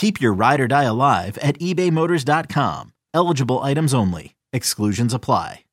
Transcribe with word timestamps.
Keep 0.00 0.18
your 0.18 0.32
ride 0.32 0.62
or 0.62 0.66
die 0.66 0.84
alive 0.84 1.36
at 1.42 1.58
ebaymotors.com. 1.58 2.94
Eligible 3.12 3.58
items 3.58 3.92
only. 3.92 4.34
Exclusions 4.50 5.12
apply. 5.12 5.64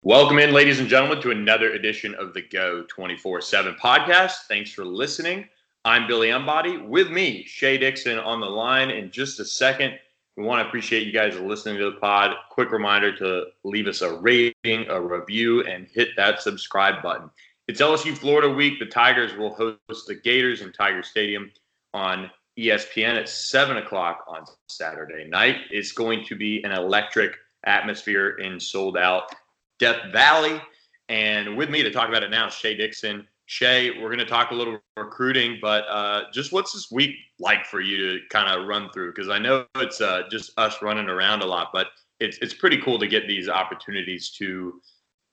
Welcome 0.00 0.38
in, 0.38 0.54
ladies 0.54 0.80
and 0.80 0.88
gentlemen, 0.88 1.20
to 1.20 1.30
another 1.30 1.72
edition 1.72 2.14
of 2.14 2.32
the 2.32 2.40
Go 2.40 2.86
24 2.88 3.42
7 3.42 3.74
podcast. 3.74 4.46
Thanks 4.48 4.72
for 4.72 4.82
listening. 4.86 5.46
I'm 5.84 6.06
Billy 6.06 6.30
Embody. 6.30 6.78
With 6.78 7.10
me, 7.10 7.44
Shea 7.44 7.76
Dixon 7.76 8.18
on 8.18 8.40
the 8.40 8.46
line 8.46 8.88
in 8.88 9.10
just 9.10 9.38
a 9.40 9.44
second. 9.44 9.98
We 10.38 10.44
want 10.44 10.62
to 10.62 10.66
appreciate 10.66 11.06
you 11.06 11.12
guys 11.12 11.38
listening 11.38 11.76
to 11.80 11.90
the 11.90 11.98
pod. 11.98 12.34
Quick 12.48 12.72
reminder 12.72 13.14
to 13.18 13.48
leave 13.62 13.88
us 13.88 14.00
a 14.00 14.16
rating, 14.20 14.88
a 14.88 14.98
review, 14.98 15.64
and 15.64 15.86
hit 15.92 16.16
that 16.16 16.40
subscribe 16.40 17.02
button. 17.02 17.28
It's 17.68 17.82
LSU 17.82 18.16
Florida 18.16 18.48
week. 18.48 18.78
The 18.78 18.86
Tigers 18.86 19.36
will 19.36 19.54
host 19.54 20.06
the 20.06 20.14
Gators 20.14 20.62
in 20.62 20.72
Tiger 20.72 21.02
Stadium 21.02 21.52
on 21.92 22.30
ESPN 22.58 23.18
at 23.18 23.28
7 23.28 23.76
o'clock 23.78 24.24
on 24.28 24.44
Saturday 24.68 25.26
night. 25.28 25.56
It's 25.70 25.92
going 25.92 26.24
to 26.26 26.36
be 26.36 26.62
an 26.64 26.72
electric 26.72 27.36
atmosphere 27.64 28.36
in 28.38 28.60
sold 28.60 28.96
out 28.96 29.34
Death 29.78 30.12
Valley. 30.12 30.60
And 31.08 31.56
with 31.56 31.70
me 31.70 31.82
to 31.82 31.90
talk 31.90 32.08
about 32.08 32.22
it 32.22 32.30
now, 32.30 32.48
Shea 32.48 32.76
Dixon. 32.76 33.26
Shea, 33.46 33.90
we're 33.90 34.08
going 34.08 34.18
to 34.18 34.24
talk 34.24 34.52
a 34.52 34.54
little 34.54 34.78
recruiting, 34.96 35.58
but 35.60 35.84
uh, 35.88 36.24
just 36.32 36.52
what's 36.52 36.72
this 36.72 36.90
week 36.90 37.14
like 37.38 37.66
for 37.66 37.80
you 37.80 37.96
to 37.98 38.18
kind 38.30 38.48
of 38.48 38.66
run 38.66 38.88
through? 38.90 39.12
Because 39.12 39.28
I 39.28 39.38
know 39.38 39.66
it's 39.76 40.00
uh, 40.00 40.22
just 40.30 40.52
us 40.56 40.80
running 40.80 41.08
around 41.08 41.42
a 41.42 41.46
lot, 41.46 41.68
but 41.72 41.88
it's 42.20 42.38
it's 42.38 42.54
pretty 42.54 42.80
cool 42.80 42.98
to 42.98 43.06
get 43.06 43.28
these 43.28 43.48
opportunities 43.48 44.30
to 44.38 44.80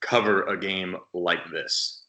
cover 0.01 0.43
a 0.43 0.57
game 0.59 0.97
like 1.13 1.49
this. 1.51 2.00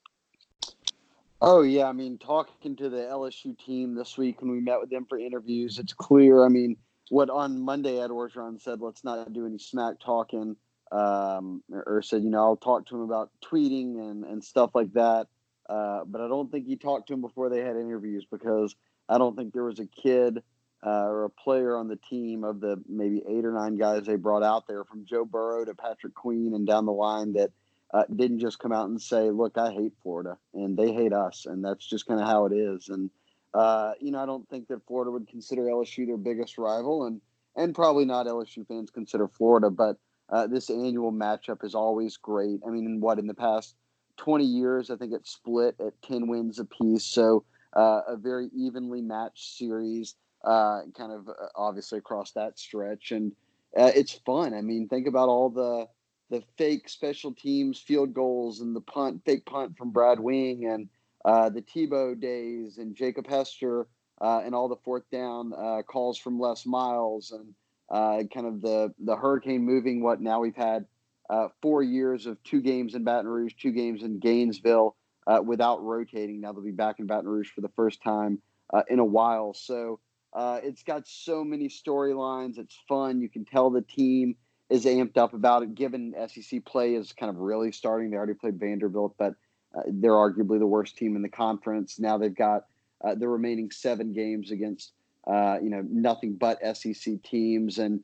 Oh 1.45 1.63
yeah, 1.63 1.87
I 1.87 1.93
mean, 1.93 2.19
talking 2.19 2.77
to 2.77 2.89
the 2.89 2.99
LSU 2.99 3.59
team 3.59 3.97
this 3.97 4.17
week 4.17 4.41
when 4.41 4.53
we 4.53 4.61
met 4.61 4.79
with 4.79 4.91
them 4.91 5.07
for 5.09 5.19
interviews, 5.19 5.81
it's 5.81 5.93
clear. 5.93 6.47
I 6.47 6.49
mean, 6.49 6.77
what 7.09 7.31
on 7.31 7.61
Monday 7.61 8.01
Ed 8.01 8.11
Orgeron 8.11 8.63
said, 8.63 8.81
let's 8.81 9.03
not 9.03 9.33
do 9.33 9.45
any 9.45 9.59
smack 9.59 9.95
talking, 9.99 10.55
um, 10.93 11.65
or 11.69 12.01
said, 12.01 12.23
you 12.23 12.31
know, 12.31 12.39
I'll 12.39 12.57
talk 12.57 12.87
to 12.87 12.95
him 12.95 13.01
about 13.01 13.31
tweeting 13.45 13.99
and 13.99 14.25
and 14.25 14.45
stuff 14.45 14.71
like 14.73 14.93
that. 14.93 15.27
Uh, 15.69 16.05
but 16.07 16.21
I 16.21 16.29
don't 16.29 16.49
think 16.49 16.69
he 16.69 16.77
talked 16.77 17.09
to 17.09 17.15
him 17.15 17.23
before 17.23 17.49
they 17.49 17.59
had 17.59 17.75
interviews 17.75 18.25
because 18.31 18.77
I 19.09 19.19
don't 19.19 19.37
think 19.37 19.53
there 19.53 19.65
was 19.65 19.81
a 19.81 19.87
kid 19.87 20.45
uh, 20.87 21.07
or 21.09 21.25
a 21.25 21.31
player 21.31 21.77
on 21.77 21.89
the 21.89 21.99
team 22.09 22.45
of 22.45 22.61
the 22.61 22.81
maybe 22.89 23.21
eight 23.29 23.45
or 23.45 23.53
nine 23.53 23.77
guys 23.77 24.07
they 24.07 24.15
brought 24.15 24.45
out 24.45 24.69
there, 24.69 24.85
from 24.85 25.07
Joe 25.07 25.25
Burrow 25.25 25.65
to 25.65 25.75
Patrick 25.75 26.15
Queen 26.15 26.55
and 26.55 26.69
down 26.69 26.87
the 26.87 26.93
line, 26.93 27.33
that 27.33 27.51
uh, 27.93 28.05
didn't 28.15 28.39
just 28.39 28.59
come 28.59 28.73
out 28.73 28.89
and 28.89 29.01
say, 29.01 29.31
"Look, 29.31 29.59
I 29.59 29.73
hate 29.73 29.93
Florida 30.03 30.39
and 30.55 30.77
they 30.77 30.93
hate 30.93 31.13
us," 31.13 31.47
and 31.47 31.65
that's 31.65 31.87
just 31.87 32.07
kind 32.07 32.21
of 32.21 32.27
how 32.27 32.47
it 32.47 32.53
is. 32.53 32.89
And 32.89 33.11
uh, 33.55 33.93
you 34.01 34.13
know, 34.13 34.23
I 34.23 34.27
don't 34.27 34.49
think 34.49 34.69
that 34.69 34.87
Florida 34.87 35.11
would 35.11 35.29
consider 35.29 35.63
LSU 35.63 36.07
their 36.07 36.17
biggest 36.17 36.59
rival, 36.59 37.05
and 37.07 37.21
and 37.57 37.75
probably 37.75 38.05
not 38.05 38.27
LSU 38.27 38.67
fans 38.67 38.91
consider 38.91 39.29
Florida, 39.29 39.71
but 39.71 39.99
uh, 40.31 40.47
this 40.47 40.71
annual 40.71 41.13
matchup 41.13 41.65
is 41.65 41.75
always 41.75 42.17
great. 42.17 42.61
I 42.67 42.71
mean, 42.71 43.01
what 43.01 43.19
in 43.19 43.27
the 43.27 43.35
past 43.35 43.77
20 44.17 44.45
years, 44.45 44.91
I 44.91 44.97
think 44.97 45.13
it's 45.13 45.31
split 45.31 45.77
at 45.79 46.01
10 46.03 46.29
wins 46.29 46.59
apiece, 46.59 47.05
so 47.05 47.45
uh, 47.75 48.01
a 48.09 48.17
very 48.17 48.49
evenly 48.55 49.03
matched 49.03 49.57
series, 49.57 50.15
uh, 50.45 50.81
kind 50.97 51.13
of 51.13 51.29
uh, 51.29 51.49
obviously 51.55 51.99
across 51.99 52.33
that 52.33 52.59
stretch, 52.59 53.13
and 53.13 53.33
it's 53.75 54.13
fun. 54.25 54.55
I 54.55 54.63
mean, 54.63 54.89
think 54.89 55.07
about 55.07 55.29
all 55.29 55.51
the 55.51 55.87
the 56.33 56.43
fake 56.57 56.89
special 56.89 57.31
teams 57.31 57.79
field 57.79 58.15
goals 58.15 58.61
and 58.61 58.75
the 58.75 58.81
punt, 58.81 59.21
fake 59.27 59.45
punt 59.45 59.77
from 59.77 59.91
Brad 59.91 60.19
Wing 60.19 60.65
and 60.65 60.89
uh, 61.27 61.51
the 61.51 61.61
Tebow 61.61 62.19
days 62.19 62.79
and 62.79 62.97
Jacob 62.97 63.29
Hester 63.29 63.87
uh, 64.19 64.41
and 64.43 64.55
all 64.55 64.67
the 64.67 64.77
fourth 64.83 65.05
down 65.13 65.53
uh, 65.53 65.83
calls 65.83 66.17
from 66.17 66.41
Les 66.41 66.65
Miles 66.65 67.33
and 67.33 67.55
uh, 67.91 68.23
kind 68.33 68.47
of 68.47 68.63
the 68.63 68.95
the 68.99 69.15
hurricane 69.15 69.63
moving. 69.63 70.03
What 70.03 70.23
now 70.23 70.41
we've 70.41 70.57
had 70.57 70.87
uh, 71.29 71.49
four 71.61 71.83
years 71.83 72.25
of 72.25 72.43
two 72.45 72.63
games 72.63 72.95
in 72.95 73.05
Baton 73.05 73.29
Rouge, 73.29 73.53
two 73.61 73.73
games 73.73 74.03
in 74.03 74.19
Gainesville 74.19 74.97
uh, 75.27 75.43
without 75.45 75.83
rotating. 75.85 76.41
Now 76.41 76.53
they'll 76.53 76.65
be 76.65 76.71
back 76.71 76.99
in 76.99 77.07
Baton 77.07 77.29
Rouge 77.29 77.51
for 77.51 77.61
the 77.61 77.71
first 77.77 78.03
time 78.03 78.41
in 78.89 79.01
a 79.01 79.05
while. 79.05 79.53
So 79.53 80.01
it's 80.35 80.83
got 80.83 81.07
so 81.07 81.45
many 81.45 81.69
storylines. 81.69 82.57
It's 82.57 82.79
fun. 82.89 83.21
You 83.21 83.29
can 83.29 83.45
tell 83.45 83.69
the 83.69 83.83
team 83.83 84.37
is 84.73 84.87
amped 84.87 85.19
up 85.19 85.35
about 85.35 85.63
it, 85.63 85.75
given 85.75 86.15
SEC 86.29 86.65
play 86.65 86.95
is 86.95 87.13
kind 87.13 87.29
of 87.29 87.37
really 87.37 87.71
starting. 87.73 88.11
They 88.11 88.17
already 88.17 88.33
played 88.33 88.59
Vanderbilt, 88.59 89.15
but 89.19 89.35
uh, 89.77 89.83
they're 89.87 90.13
arguably 90.13 90.59
the 90.59 90.67
worst 90.67 90.97
team 90.97 91.15
in 91.15 91.21
the 91.21 91.29
conference. 91.29 91.99
Now 91.99 92.17
they've 92.17 92.35
got 92.35 92.65
uh, 93.05 93.15
the 93.15 93.29
remaining 93.29 93.71
seven 93.71 94.15
games 94.15 94.51
against 94.51 94.93
uh, 95.27 95.59
you 95.63 95.69
know 95.69 95.85
nothing 95.89 96.35
but 96.35 96.59
SEC 96.77 97.23
teams. 97.23 97.79
And 97.79 98.01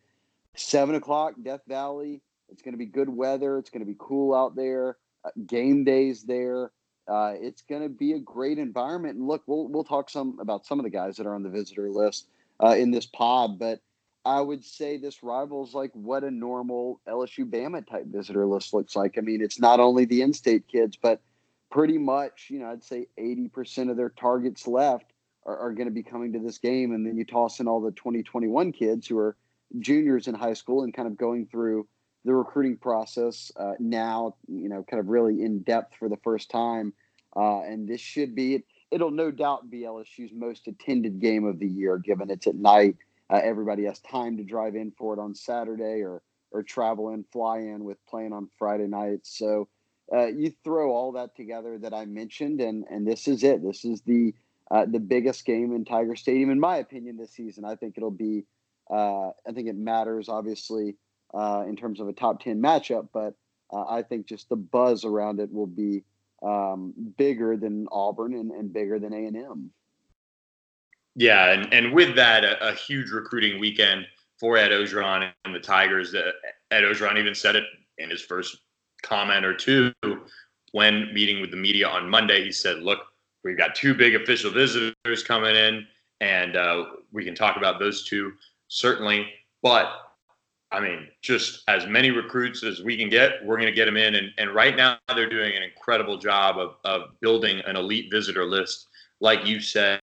seven 0.56 0.94
o'clock, 0.94 1.34
Death 1.42 1.62
Valley. 1.66 2.20
It's 2.50 2.60
going 2.60 2.72
to 2.72 2.78
be 2.78 2.86
good 2.86 3.08
weather. 3.08 3.58
It's 3.58 3.70
going 3.70 3.80
to 3.80 3.90
be 3.90 3.96
cool 3.98 4.34
out 4.34 4.54
there. 4.54 4.98
Uh, 5.24 5.30
game 5.46 5.84
days 5.84 6.24
there. 6.24 6.70
Uh, 7.08 7.32
it's 7.34 7.62
going 7.62 7.82
to 7.82 7.88
be 7.88 8.12
a 8.12 8.18
great 8.18 8.58
environment. 8.58 9.16
And 9.16 9.26
look, 9.26 9.42
we'll 9.46 9.68
we'll 9.68 9.84
talk 9.84 10.10
some 10.10 10.38
about 10.38 10.66
some 10.66 10.78
of 10.78 10.84
the 10.84 10.90
guys 10.90 11.16
that 11.16 11.26
are 11.26 11.34
on 11.34 11.42
the 11.42 11.48
visitor 11.48 11.88
list 11.88 12.26
uh, 12.62 12.76
in 12.78 12.90
this 12.90 13.06
pod, 13.06 13.58
but 13.58 13.80
I 14.28 14.42
would 14.42 14.62
say 14.62 14.98
this 14.98 15.22
rivals 15.22 15.72
like 15.72 15.90
what 15.94 16.22
a 16.22 16.30
normal 16.30 17.00
LSU 17.08 17.48
Bama 17.48 17.86
type 17.88 18.04
visitor 18.08 18.44
list 18.44 18.74
looks 18.74 18.94
like. 18.94 19.16
I 19.16 19.22
mean, 19.22 19.40
it's 19.40 19.58
not 19.58 19.80
only 19.80 20.04
the 20.04 20.20
in-state 20.20 20.68
kids, 20.68 20.98
but 21.00 21.22
pretty 21.70 21.96
much, 21.96 22.48
you 22.50 22.58
know, 22.58 22.66
I'd 22.66 22.84
say 22.84 23.06
80% 23.18 23.90
of 23.90 23.96
their 23.96 24.10
targets 24.10 24.66
left 24.66 25.14
are, 25.46 25.56
are 25.56 25.72
going 25.72 25.86
to 25.86 25.94
be 25.94 26.02
coming 26.02 26.34
to 26.34 26.40
this 26.40 26.58
game. 26.58 26.92
And 26.92 27.06
then 27.06 27.16
you 27.16 27.24
toss 27.24 27.58
in 27.58 27.66
all 27.68 27.80
the 27.80 27.90
2021 27.92 28.72
kids 28.72 29.06
who 29.06 29.16
are 29.16 29.34
juniors 29.78 30.28
in 30.28 30.34
high 30.34 30.52
school 30.52 30.82
and 30.82 30.92
kind 30.92 31.08
of 31.08 31.16
going 31.16 31.46
through 31.46 31.88
the 32.26 32.34
recruiting 32.34 32.76
process 32.76 33.50
uh, 33.56 33.72
now, 33.78 34.36
you 34.46 34.68
know, 34.68 34.84
kind 34.90 35.00
of 35.00 35.08
really 35.08 35.42
in 35.42 35.60
depth 35.60 35.94
for 35.98 36.10
the 36.10 36.18
first 36.18 36.50
time. 36.50 36.92
Uh, 37.34 37.62
and 37.62 37.88
this 37.88 38.02
should 38.02 38.34
be, 38.34 38.62
it'll 38.90 39.10
no 39.10 39.30
doubt 39.30 39.70
be 39.70 39.84
LSU's 39.84 40.32
most 40.34 40.68
attended 40.68 41.18
game 41.18 41.46
of 41.46 41.58
the 41.58 41.66
year, 41.66 41.96
given 41.96 42.28
it's 42.28 42.46
at 42.46 42.56
night 42.56 42.96
uh, 43.30 43.40
everybody 43.42 43.84
has 43.84 44.00
time 44.00 44.36
to 44.36 44.44
drive 44.44 44.74
in 44.74 44.92
for 44.96 45.14
it 45.14 45.20
on 45.20 45.34
Saturday 45.34 46.02
or 46.02 46.22
or 46.50 46.62
travel 46.62 47.12
in, 47.12 47.24
fly 47.24 47.58
in 47.58 47.84
with 47.84 47.98
playing 48.08 48.32
on 48.32 48.48
Friday 48.58 48.86
night. 48.86 49.20
So 49.24 49.68
uh, 50.10 50.28
you 50.28 50.52
throw 50.64 50.90
all 50.90 51.12
that 51.12 51.36
together 51.36 51.78
that 51.78 51.92
I 51.92 52.06
mentioned, 52.06 52.60
and 52.60 52.84
and 52.90 53.06
this 53.06 53.28
is 53.28 53.44
it. 53.44 53.62
This 53.62 53.84
is 53.84 54.00
the 54.02 54.34
uh, 54.70 54.86
the 54.86 55.00
biggest 55.00 55.44
game 55.44 55.74
in 55.74 55.84
Tiger 55.84 56.16
Stadium, 56.16 56.50
in 56.50 56.60
my 56.60 56.76
opinion, 56.76 57.16
this 57.16 57.32
season. 57.32 57.64
I 57.64 57.76
think 57.76 57.94
it'll 57.96 58.10
be. 58.10 58.44
Uh, 58.90 59.32
I 59.46 59.52
think 59.52 59.68
it 59.68 59.76
matters, 59.76 60.30
obviously, 60.30 60.96
uh, 61.34 61.64
in 61.68 61.76
terms 61.76 62.00
of 62.00 62.08
a 62.08 62.14
top 62.14 62.42
ten 62.42 62.62
matchup, 62.62 63.08
but 63.12 63.34
uh, 63.70 63.84
I 63.86 64.02
think 64.02 64.26
just 64.26 64.48
the 64.48 64.56
buzz 64.56 65.04
around 65.04 65.40
it 65.40 65.52
will 65.52 65.66
be 65.66 66.04
um, 66.42 66.94
bigger 67.18 67.56
than 67.56 67.86
Auburn 67.92 68.32
and, 68.32 68.50
and 68.50 68.72
bigger 68.72 68.98
than 68.98 69.12
A 69.12 69.26
and 69.26 69.36
M. 69.36 69.70
Yeah, 71.18 71.50
and, 71.50 71.74
and 71.74 71.92
with 71.92 72.14
that, 72.14 72.44
a, 72.44 72.68
a 72.68 72.74
huge 72.74 73.10
recruiting 73.10 73.58
weekend 73.58 74.06
for 74.38 74.56
Ed 74.56 74.70
Orgeron 74.70 75.28
and 75.44 75.52
the 75.54 75.58
Tigers. 75.58 76.14
Uh, 76.14 76.30
Ed 76.70 76.82
Orgeron 76.82 77.18
even 77.18 77.34
said 77.34 77.56
it 77.56 77.64
in 77.98 78.08
his 78.08 78.22
first 78.22 78.58
comment 79.02 79.44
or 79.44 79.52
two 79.52 79.92
when 80.70 81.12
meeting 81.12 81.40
with 81.40 81.50
the 81.50 81.56
media 81.56 81.88
on 81.88 82.08
Monday. 82.08 82.44
He 82.44 82.52
said, 82.52 82.78
"Look, 82.78 83.00
we've 83.42 83.58
got 83.58 83.74
two 83.74 83.94
big 83.94 84.14
official 84.14 84.52
visitors 84.52 85.24
coming 85.26 85.56
in, 85.56 85.84
and 86.20 86.56
uh, 86.56 86.84
we 87.12 87.24
can 87.24 87.34
talk 87.34 87.56
about 87.56 87.80
those 87.80 88.04
two 88.04 88.32
certainly. 88.68 89.26
But 89.60 89.88
I 90.70 90.78
mean, 90.78 91.08
just 91.20 91.64
as 91.66 91.84
many 91.88 92.12
recruits 92.12 92.62
as 92.62 92.80
we 92.80 92.96
can 92.96 93.08
get, 93.08 93.44
we're 93.44 93.56
going 93.56 93.66
to 93.66 93.72
get 93.72 93.86
them 93.86 93.96
in. 93.96 94.14
And, 94.14 94.30
and 94.38 94.54
right 94.54 94.76
now, 94.76 94.98
they're 95.16 95.28
doing 95.28 95.56
an 95.56 95.64
incredible 95.64 96.18
job 96.18 96.58
of, 96.58 96.76
of 96.84 97.18
building 97.20 97.60
an 97.66 97.74
elite 97.74 98.08
visitor 98.12 98.44
list, 98.44 98.86
like 99.20 99.44
you 99.44 99.60
said. 99.60 100.00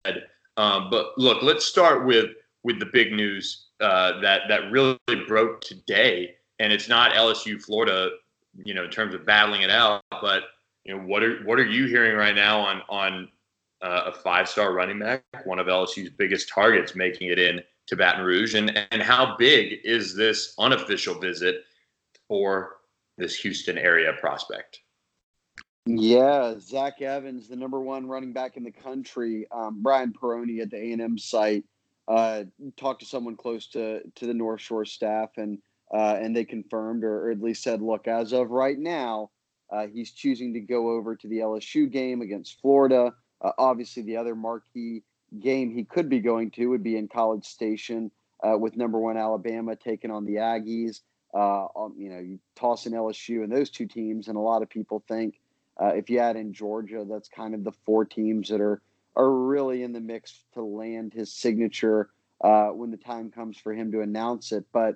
Um, 0.58 0.90
but 0.90 1.18
look, 1.18 1.42
let's 1.42 1.66
start 1.66 2.06
with 2.06 2.32
with 2.64 2.80
the 2.80 2.86
big 2.86 3.12
news 3.12 3.68
uh, 3.82 4.20
that 4.22 4.44
that 4.50 4.72
really 4.72 4.98
broke 5.28 5.62
today, 5.62 6.36
and 6.60 6.72
it's 6.72 6.88
not 6.88 7.14
LSU 7.14 7.62
Florida, 7.62 8.12
you 8.64 8.74
know, 8.74 8.84
in 8.84 8.90
terms 8.90 9.14
of 9.14 9.26
battling 9.26 9.62
it 9.62 9.70
out, 9.70 10.04
but 10.22 10.44
you 10.86 10.96
know, 10.96 11.04
what 11.04 11.24
are 11.24 11.44
what 11.44 11.60
are 11.60 11.66
you 11.66 11.88
hearing 11.88 12.16
right 12.16 12.36
now 12.36 12.60
on 12.60 12.82
on 12.90 13.30
uh, 13.82 14.04
a 14.08 14.14
five 14.14 14.48
star 14.48 14.74
running 14.74 15.00
back, 15.00 15.24
one 15.46 15.60
of 15.60 15.68
LSU's 15.68 16.10
biggest 16.10 16.50
targets, 16.50 16.96
making 16.96 17.30
it 17.30 17.40
in 17.40 17.62
to 17.88 17.96
Baton 17.96 18.24
Rouge, 18.24 18.56
and 18.56 18.78
and 18.92 19.02
how 19.02 19.36
big 19.38 19.80
is 19.84 20.16
this 20.16 20.54
unofficial 20.60 21.20
visit 21.20 21.64
for 22.28 22.78
this 23.18 23.36
Houston 23.38 23.78
area 23.78 24.14
prospect? 24.20 24.80
Yeah, 25.86 26.56
Zach 26.60 27.02
Evans, 27.02 27.50
the 27.50 27.58
number 27.58 27.82
one 27.82 28.08
running 28.08 28.32
back 28.32 28.56
in 28.56 28.64
the 28.64 28.72
country. 28.72 29.48
Um, 29.52 29.82
Brian 29.82 30.14
Perroni 30.14 30.62
at 30.62 30.72
the 30.72 30.78
A 30.78 30.92
and 30.94 31.02
M 31.02 31.18
site 31.18 31.66
uh, 32.08 32.44
talked 32.78 33.02
to 33.02 33.06
someone 33.06 33.36
close 33.36 33.68
to 33.70 34.02
to 34.16 34.26
the 34.26 34.34
North 34.34 34.62
Shore 34.62 34.86
staff, 34.86 35.32
and 35.36 35.60
uh, 35.94 36.18
and 36.22 36.36
they 36.36 36.46
confirmed, 36.46 37.04
or, 37.04 37.28
or, 37.28 37.32
at 37.32 37.42
least 37.42 37.64
said, 37.64 37.82
look, 37.82 38.08
as 38.08 38.32
of 38.32 38.50
right 38.50 38.80
now, 38.80 39.30
uh, 39.72 39.88
he's 39.88 40.12
choosing 40.12 40.54
to 40.54 40.60
go 40.60 40.90
over 40.92 41.16
to 41.16 41.28
the 41.28 41.40
LSU 41.40 41.92
game 41.92 42.22
against 42.22 42.60
Florida. 42.62 43.14
Uh, 43.42 43.52
obviously, 43.58 44.04
the 44.04 44.18
other 44.18 44.36
marquee 44.36 45.04
game 45.40 45.74
he 45.74 45.84
could 45.84 46.10
be 46.10 46.20
going 46.20 46.50
to 46.52 46.68
would 46.68 46.84
be 46.84 46.96
in 46.96 47.10
College 47.10 47.46
Station 47.46 48.10
uh, 48.42 48.58
with 48.58 48.78
number 48.78 49.00
one 49.00 49.18
Alabama 49.18 49.76
taking 49.76 50.12
on 50.12 50.26
the 50.26 50.36
Aggies. 50.36 51.02
Uh, 51.34 51.66
um, 51.76 51.94
you 51.98 52.10
know, 52.10 52.20
you 52.20 52.40
toss 52.56 52.86
in 52.86 52.94
LSU 52.94 53.44
and 53.44 53.52
those 53.52 53.70
two 53.70 53.86
teams, 53.86 54.30
and 54.30 54.38
a 54.38 54.42
lot 54.42 54.62
of 54.62 54.70
people 54.70 55.04
think 55.08 55.40
uh, 55.82 55.94
if 55.96 56.10
you 56.10 56.20
add 56.20 56.36
in 56.36 56.54
Georgia, 56.54 57.06
that's 57.10 57.30
kind 57.30 57.54
of 57.54 57.64
the 57.64 57.72
four 57.86 58.06
teams 58.06 58.50
that 58.50 58.62
are 58.62 58.82
are 59.16 59.32
really 59.32 59.84
in 59.84 59.94
the 59.94 60.00
mix 60.00 60.44
to 60.54 60.64
land 60.64 61.14
his 61.14 61.32
signature 61.32 62.10
uh, 62.44 62.68
when 62.70 62.90
the 62.90 62.98
time 62.98 63.30
comes 63.30 63.58
for 63.58 63.74
him 63.74 63.92
to 63.92 64.02
announce 64.02 64.52
it. 64.52 64.66
But 64.74 64.96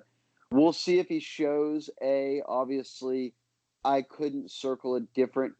we'll 0.50 0.72
see 0.72 0.98
if 0.98 1.08
he 1.08 1.20
shows 1.20 1.90
a. 2.02 2.42
Obviously, 2.46 3.34
I 3.84 4.02
couldn't 4.02 4.50
circle 4.50 4.96
a 4.96 5.00
different 5.00 5.54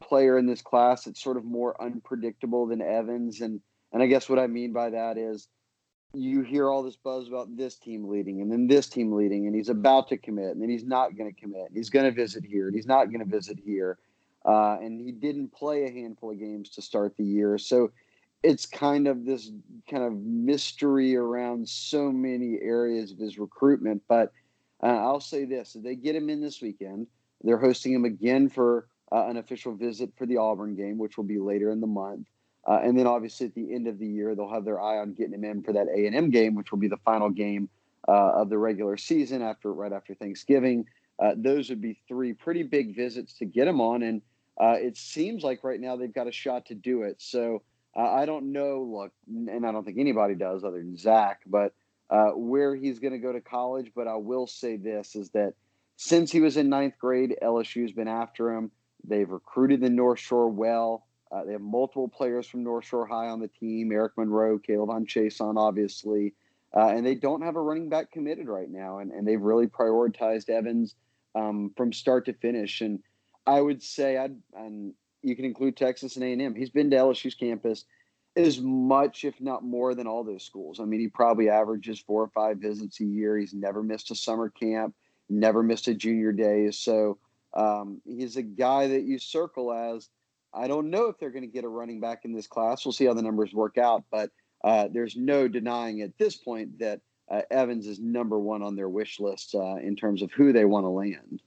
player 0.00 0.38
in 0.38 0.46
this 0.46 0.62
class. 0.62 1.06
It's 1.06 1.22
sort 1.22 1.36
of 1.36 1.44
more 1.44 1.80
unpredictable 1.82 2.66
than 2.66 2.80
Evans, 2.80 3.40
and 3.40 3.60
and 3.92 4.02
I 4.02 4.06
guess 4.06 4.28
what 4.28 4.38
I 4.38 4.46
mean 4.46 4.72
by 4.72 4.90
that 4.90 5.18
is 5.18 5.48
you 6.14 6.42
hear 6.42 6.68
all 6.68 6.82
this 6.82 6.96
buzz 6.96 7.28
about 7.28 7.56
this 7.56 7.76
team 7.76 8.06
leading 8.06 8.42
and 8.42 8.52
then 8.52 8.66
this 8.66 8.88
team 8.88 9.12
leading, 9.12 9.46
and 9.46 9.54
he's 9.54 9.68
about 9.68 10.08
to 10.08 10.18
commit, 10.18 10.50
and 10.50 10.62
then 10.62 10.68
he's 10.68 10.84
not 10.84 11.16
going 11.16 11.32
to 11.32 11.40
commit. 11.40 11.68
He's 11.72 11.90
going 11.90 12.04
to 12.04 12.12
visit 12.12 12.44
here, 12.44 12.66
and 12.66 12.74
he's 12.74 12.86
not 12.86 13.06
going 13.06 13.20
to 13.20 13.30
visit 13.30 13.58
here. 13.64 13.98
Uh, 14.44 14.78
and 14.80 15.00
he 15.00 15.12
didn't 15.12 15.52
play 15.52 15.84
a 15.84 15.90
handful 15.90 16.30
of 16.30 16.38
games 16.38 16.70
to 16.70 16.82
start 16.82 17.14
the 17.16 17.24
year. 17.24 17.58
So 17.58 17.92
it's 18.42 18.66
kind 18.66 19.06
of 19.06 19.24
this 19.24 19.50
kind 19.88 20.02
of 20.02 20.14
mystery 20.14 21.14
around 21.16 21.68
so 21.68 22.10
many 22.10 22.58
areas 22.60 23.12
of 23.12 23.18
his 23.18 23.38
recruitment. 23.38 24.02
But 24.08 24.32
uh, 24.82 24.86
I'll 24.86 25.20
say 25.20 25.44
this: 25.44 25.76
they 25.78 25.94
get 25.94 26.16
him 26.16 26.28
in 26.28 26.40
this 26.40 26.60
weekend, 26.60 27.06
they're 27.42 27.58
hosting 27.58 27.92
him 27.92 28.04
again 28.04 28.48
for 28.48 28.88
uh, 29.12 29.26
an 29.26 29.36
official 29.36 29.74
visit 29.74 30.10
for 30.16 30.26
the 30.26 30.38
Auburn 30.38 30.74
game, 30.74 30.98
which 30.98 31.16
will 31.16 31.24
be 31.24 31.38
later 31.38 31.70
in 31.70 31.80
the 31.80 31.86
month. 31.86 32.28
Uh, 32.66 32.78
and 32.82 32.96
then 32.96 33.06
obviously 33.06 33.46
at 33.46 33.54
the 33.54 33.74
end 33.74 33.88
of 33.88 33.98
the 33.98 34.06
year, 34.06 34.34
they'll 34.34 34.48
have 34.48 34.64
their 34.64 34.80
eye 34.80 34.98
on 34.98 35.12
getting 35.14 35.34
him 35.34 35.44
in 35.44 35.62
for 35.62 35.72
that 35.72 35.88
A 35.88 36.06
and 36.06 36.14
M 36.14 36.30
game, 36.30 36.54
which 36.54 36.70
will 36.70 36.78
be 36.78 36.88
the 36.88 36.96
final 36.98 37.28
game 37.28 37.68
uh, 38.08 38.32
of 38.34 38.50
the 38.50 38.58
regular 38.58 38.96
season 38.96 39.42
after 39.42 39.72
right 39.72 39.92
after 39.92 40.14
Thanksgiving. 40.14 40.86
Uh, 41.18 41.32
those 41.36 41.68
would 41.68 41.80
be 41.80 41.98
three 42.08 42.32
pretty 42.32 42.62
big 42.62 42.96
visits 42.96 43.34
to 43.34 43.44
get 43.44 43.68
him 43.68 43.80
on, 43.80 44.02
and 44.02 44.22
uh, 44.60 44.76
it 44.78 44.96
seems 44.96 45.42
like 45.42 45.64
right 45.64 45.80
now 45.80 45.96
they've 45.96 46.12
got 46.12 46.28
a 46.28 46.32
shot 46.32 46.66
to 46.66 46.74
do 46.74 47.02
it. 47.02 47.16
So 47.18 47.62
uh, 47.96 48.10
I 48.10 48.26
don't 48.26 48.52
know, 48.52 48.82
look, 48.82 49.12
and 49.28 49.66
I 49.66 49.72
don't 49.72 49.84
think 49.84 49.98
anybody 49.98 50.34
does 50.34 50.64
other 50.64 50.78
than 50.78 50.96
Zach, 50.96 51.40
but 51.46 51.74
uh, 52.10 52.30
where 52.30 52.74
he's 52.74 52.98
going 52.98 53.12
to 53.12 53.18
go 53.18 53.32
to 53.32 53.40
college. 53.40 53.92
But 53.94 54.08
I 54.08 54.16
will 54.16 54.46
say 54.46 54.76
this 54.76 55.16
is 55.16 55.30
that 55.30 55.54
since 55.96 56.32
he 56.32 56.40
was 56.40 56.56
in 56.56 56.68
ninth 56.68 56.94
grade, 56.98 57.36
LSU's 57.42 57.92
been 57.92 58.08
after 58.08 58.52
him. 58.52 58.70
They've 59.04 59.28
recruited 59.28 59.80
the 59.80 59.90
North 59.90 60.20
Shore 60.20 60.48
well. 60.48 61.06
Uh, 61.30 61.44
they 61.44 61.52
have 61.52 61.62
multiple 61.62 62.08
players 62.08 62.46
from 62.46 62.62
North 62.62 62.84
Shore 62.84 63.06
High 63.06 63.28
on 63.28 63.40
the 63.40 63.48
team 63.48 63.90
Eric 63.90 64.12
Monroe, 64.16 64.58
Caleb 64.58 64.90
on 64.90 65.06
Chason, 65.06 65.56
obviously. 65.56 66.34
Uh, 66.74 66.88
and 66.88 67.04
they 67.04 67.14
don't 67.14 67.42
have 67.42 67.56
a 67.56 67.60
running 67.60 67.88
back 67.88 68.10
committed 68.10 68.48
right 68.48 68.70
now. 68.70 68.98
And, 68.98 69.12
and 69.12 69.26
they've 69.26 69.40
really 69.40 69.66
prioritized 69.66 70.48
Evans 70.50 70.94
um, 71.34 71.72
from 71.76 71.92
start 71.92 72.26
to 72.26 72.32
finish. 72.34 72.80
And 72.80 73.00
I 73.46 73.60
would 73.60 73.82
say, 73.82 74.16
I'd, 74.16 74.36
and 74.54 74.94
you 75.22 75.36
can 75.36 75.44
include 75.44 75.76
Texas 75.76 76.16
and 76.16 76.24
A&M. 76.24 76.54
He's 76.54 76.70
been 76.70 76.90
to 76.90 76.96
LSU's 76.96 77.34
campus 77.34 77.84
as 78.36 78.60
much, 78.60 79.24
if 79.24 79.40
not 79.40 79.64
more, 79.64 79.94
than 79.94 80.06
all 80.06 80.24
those 80.24 80.44
schools. 80.44 80.80
I 80.80 80.84
mean, 80.84 81.00
he 81.00 81.08
probably 81.08 81.48
averages 81.48 82.00
four 82.00 82.22
or 82.22 82.28
five 82.28 82.58
visits 82.58 83.00
a 83.00 83.04
year. 83.04 83.36
He's 83.36 83.54
never 83.54 83.82
missed 83.82 84.10
a 84.10 84.14
summer 84.14 84.48
camp, 84.48 84.94
never 85.28 85.62
missed 85.62 85.88
a 85.88 85.94
junior 85.94 86.32
day. 86.32 86.70
So 86.70 87.18
um, 87.54 88.00
he's 88.04 88.36
a 88.36 88.42
guy 88.42 88.88
that 88.88 89.02
you 89.02 89.18
circle 89.18 89.72
as. 89.72 90.08
I 90.54 90.68
don't 90.68 90.90
know 90.90 91.06
if 91.06 91.18
they're 91.18 91.30
going 91.30 91.42
to 91.42 91.48
get 91.48 91.64
a 91.64 91.68
running 91.68 92.00
back 92.00 92.24
in 92.24 92.32
this 92.32 92.46
class. 92.46 92.84
We'll 92.84 92.92
see 92.92 93.06
how 93.06 93.14
the 93.14 93.22
numbers 93.22 93.54
work 93.54 93.78
out, 93.78 94.04
but 94.10 94.30
uh, 94.62 94.88
there's 94.92 95.16
no 95.16 95.48
denying 95.48 96.02
at 96.02 96.16
this 96.18 96.36
point 96.36 96.78
that 96.78 97.00
uh, 97.30 97.42
Evans 97.50 97.86
is 97.86 97.98
number 97.98 98.38
one 98.38 98.62
on 98.62 98.76
their 98.76 98.88
wish 98.88 99.18
list 99.18 99.54
uh, 99.54 99.76
in 99.76 99.96
terms 99.96 100.22
of 100.22 100.30
who 100.32 100.52
they 100.52 100.64
want 100.64 100.84
to 100.84 100.90
land 100.90 101.40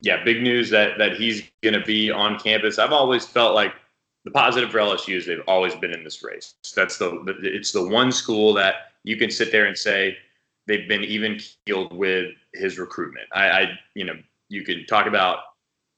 yeah, 0.00 0.22
big 0.24 0.42
news 0.42 0.70
that 0.70 0.98
that 0.98 1.16
he's 1.16 1.42
going 1.62 1.74
to 1.74 1.84
be 1.84 2.10
on 2.10 2.38
campus. 2.38 2.78
I've 2.78 2.92
always 2.92 3.26
felt 3.26 3.54
like 3.54 3.74
the 4.24 4.30
positive 4.30 4.70
for 4.70 4.78
LSU 4.78 5.16
is 5.16 5.26
they've 5.26 5.40
always 5.48 5.74
been 5.74 5.92
in 5.92 6.04
this 6.04 6.22
race. 6.22 6.54
That's 6.74 6.98
the 6.98 7.24
it's 7.42 7.72
the 7.72 7.86
one 7.86 8.12
school 8.12 8.54
that 8.54 8.92
you 9.04 9.16
can 9.16 9.30
sit 9.30 9.50
there 9.50 9.66
and 9.66 9.76
say 9.76 10.16
they've 10.66 10.88
been 10.88 11.04
even 11.04 11.40
keeled 11.66 11.92
with 11.92 12.32
his 12.54 12.78
recruitment. 12.78 13.26
I, 13.32 13.50
I 13.50 13.78
you 13.94 14.04
know 14.04 14.14
you 14.48 14.62
can 14.64 14.86
talk 14.86 15.06
about 15.06 15.38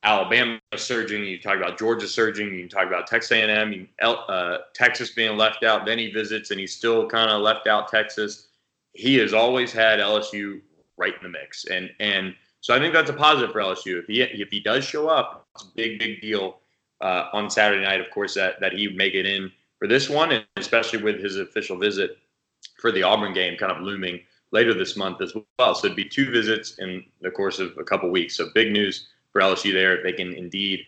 Alabama 0.03 0.59
surging, 0.77 1.25
you 1.25 1.39
talk 1.39 1.57
about 1.57 1.79
Georgia 1.79 2.09
surging, 2.09 2.55
you 2.55 2.61
can 2.61 2.69
talk 2.71 2.87
about 2.87 3.07
Texas 3.07 3.33
A&M, 3.33 3.87
uh, 4.01 4.59
Texas 4.75 5.11
being 5.11 5.37
left 5.37 5.63
out. 5.63 5.85
Then 5.85 5.99
he 5.99 6.11
visits 6.11 6.51
and 6.51 6.59
he's 6.59 6.75
still 6.75 7.07
kind 7.07 7.31
of 7.31 7.43
left 7.43 7.67
out 7.67 7.89
Texas. 7.89 8.49
He 8.95 9.17
has 9.17 9.35
always 9.35 9.73
had 9.73 9.99
LSU 9.99 10.63
right 10.97 11.15
in 11.15 11.23
the 11.23 11.29
mix, 11.29 11.67
and 11.67 11.91
and 12.01 12.35
so 12.61 12.75
I 12.75 12.79
think 12.79 12.93
that's 12.93 13.11
a 13.11 13.15
positive 13.15 13.53
for 13.53 13.61
LSU. 13.61 13.99
If 13.99 14.07
he 14.07 14.23
if 14.23 14.51
he 14.51 14.61
does 14.61 14.85
show 14.85 15.09
up, 15.09 15.47
it's 15.55 15.65
a 15.65 15.69
big 15.75 15.99
big 15.99 16.21
deal 16.21 16.59
uh, 17.01 17.27
on 17.33 17.51
Saturday 17.51 17.83
night. 17.83 18.01
Of 18.01 18.11
course, 18.11 18.35
that 18.35 18.61
that 18.61 18.73
he 18.73 18.89
make 18.89 19.15
it 19.15 19.27
in 19.27 19.51
for 19.79 19.89
this 19.89 20.09
one, 20.09 20.33
and 20.33 20.45
especially 20.57 21.03
with 21.03 21.21
his 21.21 21.37
official 21.37 21.79
visit 21.79 22.19
for 22.79 22.93
the 22.93 23.03
Auburn 23.03 23.33
game, 23.33 23.57
kind 23.57 23.73
of 23.73 23.83
looming 23.83 24.21
later 24.53 24.75
this 24.75 24.97
month 24.97 25.23
as 25.23 25.35
well. 25.59 25.75
So 25.75 25.87
it'd 25.87 25.97
be 25.97 26.05
two 26.05 26.31
visits 26.31 26.79
in 26.79 27.05
the 27.21 27.31
course 27.31 27.59
of 27.59 27.77
a 27.79 27.85
couple 27.85 28.11
weeks. 28.11 28.37
So 28.37 28.49
big 28.55 28.73
news 28.73 29.09
for 29.33 29.41
LSU 29.41 29.73
there. 29.73 30.03
They 30.03 30.13
can 30.13 30.35
indeed 30.35 30.81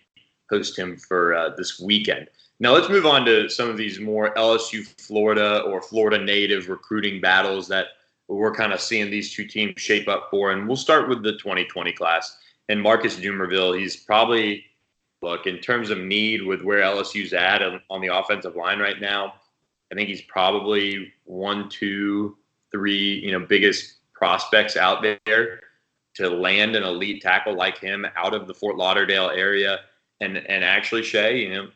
host 0.50 0.79
him 0.79 0.97
for 0.97 1.35
uh, 1.35 1.50
this 1.57 1.81
weekend. 1.81 2.29
Now 2.61 2.73
let's 2.73 2.88
move 2.88 3.07
on 3.07 3.25
to 3.26 3.49
some 3.49 3.71
of 3.71 3.76
these 3.76 3.99
more 3.99 4.35
LSU 4.35 4.87
Florida 5.00 5.61
or 5.62 5.81
Florida 5.81 6.23
native 6.23 6.69
recruiting 6.69 7.21
battles 7.21 7.67
that 7.69 7.87
we're 8.35 8.55
kind 8.55 8.73
of 8.73 8.81
seeing 8.81 9.11
these 9.11 9.33
two 9.33 9.47
teams 9.47 9.81
shape 9.81 10.09
up 10.09 10.29
for. 10.31 10.53
And 10.53 10.67
we'll 10.67 10.77
start 10.77 11.09
with 11.09 11.23
the 11.23 11.33
2020 11.33 11.93
class. 11.93 12.37
And 12.69 12.81
Marcus 12.81 13.17
Dumervil, 13.17 13.79
he's 13.79 13.97
probably, 13.97 14.65
look, 15.21 15.47
in 15.47 15.59
terms 15.59 15.91
of 15.91 15.99
need 15.99 16.43
with 16.43 16.62
where 16.62 16.81
LSU's 16.81 17.33
at 17.33 17.62
on 17.91 18.01
the 18.01 18.17
offensive 18.17 18.57
line 18.57 18.79
right 18.79 19.01
now, 19.01 19.35
I 19.91 19.95
think 19.95 20.09
he's 20.09 20.23
probably 20.23 21.12
one, 21.25 21.69
two, 21.69 22.37
three, 22.71 23.21
you 23.21 23.33
know, 23.33 23.41
biggest 23.41 23.97
prospects 24.15 24.77
out 24.77 25.05
there 25.27 25.61
to 26.15 26.29
land 26.29 26.77
an 26.77 26.83
elite 26.83 27.23
tackle 27.23 27.57
like 27.57 27.79
him 27.79 28.07
out 28.17 28.35
of 28.35 28.47
the 28.47 28.55
Fort 28.55 28.77
Lauderdale 28.77 29.31
area. 29.31 29.81
And 30.21 30.37
and 30.37 30.65
actually, 30.65 31.03
Shea, 31.03 31.39
you 31.39 31.51
know, 31.51 31.69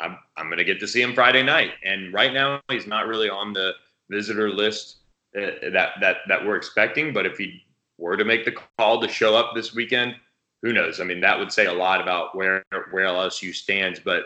I'm 0.00 0.18
I'm 0.36 0.50
gonna 0.50 0.64
get 0.64 0.80
to 0.80 0.88
see 0.88 1.00
him 1.00 1.14
Friday 1.14 1.42
night. 1.42 1.72
And 1.84 2.12
right 2.12 2.32
now, 2.32 2.60
he's 2.68 2.86
not 2.86 3.06
really 3.06 3.30
on 3.30 3.52
the 3.52 3.72
visitor 4.10 4.50
list 4.50 4.96
Uh, 5.36 5.70
that 5.72 5.92
that 6.00 6.16
that 6.28 6.44
we're 6.44 6.56
expecting. 6.56 7.12
But 7.12 7.24
if 7.24 7.38
he 7.38 7.64
were 7.98 8.16
to 8.16 8.24
make 8.24 8.44
the 8.44 8.54
call 8.78 9.00
to 9.00 9.08
show 9.08 9.34
up 9.34 9.54
this 9.54 9.74
weekend, 9.74 10.14
who 10.60 10.72
knows? 10.72 11.00
I 11.00 11.04
mean, 11.04 11.20
that 11.20 11.38
would 11.38 11.50
say 11.50 11.66
a 11.66 11.72
lot 11.72 12.00
about 12.00 12.36
where 12.36 12.64
where 12.90 13.06
LSU 13.06 13.54
stands. 13.54 13.98
But 13.98 14.24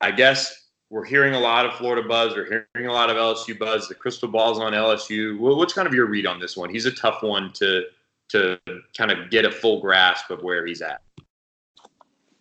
I 0.00 0.12
guess 0.12 0.68
we're 0.90 1.04
hearing 1.04 1.34
a 1.34 1.40
lot 1.40 1.66
of 1.66 1.74
Florida 1.74 2.06
buzz. 2.06 2.34
We're 2.36 2.66
hearing 2.74 2.88
a 2.88 2.92
lot 2.92 3.10
of 3.10 3.16
LSU 3.16 3.58
buzz. 3.58 3.88
The 3.88 3.94
crystal 3.96 4.28
ball's 4.28 4.60
on 4.60 4.72
LSU. 4.72 5.38
what's 5.38 5.72
kind 5.72 5.88
of 5.88 5.94
your 5.94 6.06
read 6.06 6.26
on 6.26 6.38
this 6.38 6.56
one? 6.56 6.70
He's 6.70 6.86
a 6.86 6.92
tough 6.92 7.22
one 7.22 7.52
to 7.54 7.84
to 8.28 8.58
kind 8.96 9.10
of 9.10 9.30
get 9.30 9.44
a 9.44 9.50
full 9.50 9.80
grasp 9.80 10.30
of 10.30 10.42
where 10.42 10.64
he's 10.64 10.80
at. 10.80 11.02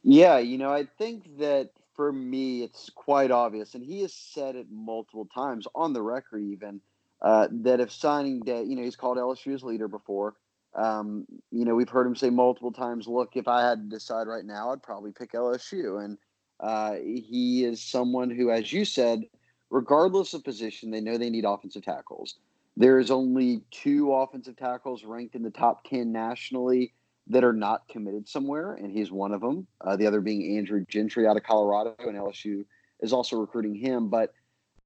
Yeah, 0.04 0.38
you 0.38 0.58
know, 0.58 0.72
I 0.72 0.86
think 0.98 1.38
that 1.40 1.72
for 1.96 2.12
me, 2.12 2.64
it's 2.64 2.90
quite 2.94 3.32
obvious, 3.32 3.76
and 3.76 3.84
he 3.84 4.02
has 4.02 4.14
said 4.14 4.56
it 4.56 4.68
multiple 4.70 5.26
times 5.26 5.68
on 5.76 5.94
the 5.94 6.02
record, 6.02 6.42
even 6.42 6.82
uh, 7.24 7.48
that 7.52 7.80
if 7.80 7.92
signing 7.92 8.42
day, 8.42 8.64
you 8.64 8.76
know, 8.76 8.84
he's 8.84 8.96
called 8.96 9.18
LSU's 9.18 9.64
leader 9.64 9.88
before. 9.88 10.36
Um, 10.76 11.26
you 11.52 11.66
know, 11.66 11.76
we've 11.76 11.90
heard 11.90 12.08
him 12.08 12.16
say 12.16 12.30
multiple 12.30 12.72
times, 12.72 13.08
look, 13.08 13.36
if 13.36 13.48
I 13.48 13.62
had 13.62 13.90
to 13.90 13.96
decide 13.96 14.28
right 14.28 14.46
now, 14.46 14.72
I'd 14.72 14.84
probably 14.84 15.12
pick 15.12 15.34
LSU. 15.34 16.04
And 16.04 16.18
uh, 16.60 16.96
he 17.04 17.64
is 17.64 17.82
someone 17.82 18.30
who, 18.30 18.50
as 18.50 18.74
you 18.74 18.84
said, 18.84 19.24
regardless 19.70 20.34
of 20.34 20.44
position, 20.44 20.92
they 20.92 21.02
know 21.02 21.18
they 21.18 21.30
need 21.30 21.46
offensive 21.46 21.84
tackles. 21.84 22.36
There's 22.76 23.12
only 23.12 23.62
two 23.70 24.12
offensive 24.14 24.58
tackles 24.58 25.04
ranked 25.04 25.36
in 25.36 25.44
the 25.44 25.52
top 25.52 25.88
10 25.88 26.12
nationally 26.12 26.94
that 27.28 27.44
are 27.44 27.54
not 27.54 27.88
committed 27.88 28.28
somewhere, 28.28 28.74
and 28.74 28.92
he's 28.92 29.12
one 29.12 29.32
of 29.32 29.42
them. 29.42 29.68
Uh, 29.80 29.96
the 29.96 30.08
other 30.08 30.22
being 30.22 30.58
Andrew 30.58 30.84
Gentry 30.88 31.28
out 31.28 31.38
of 31.38 31.44
Colorado, 31.44 31.96
and 32.00 32.18
LSU 32.18 32.66
is 33.00 33.14
also 33.14 33.38
recruiting 33.38 33.76
him. 33.76 34.10
But 34.10 34.34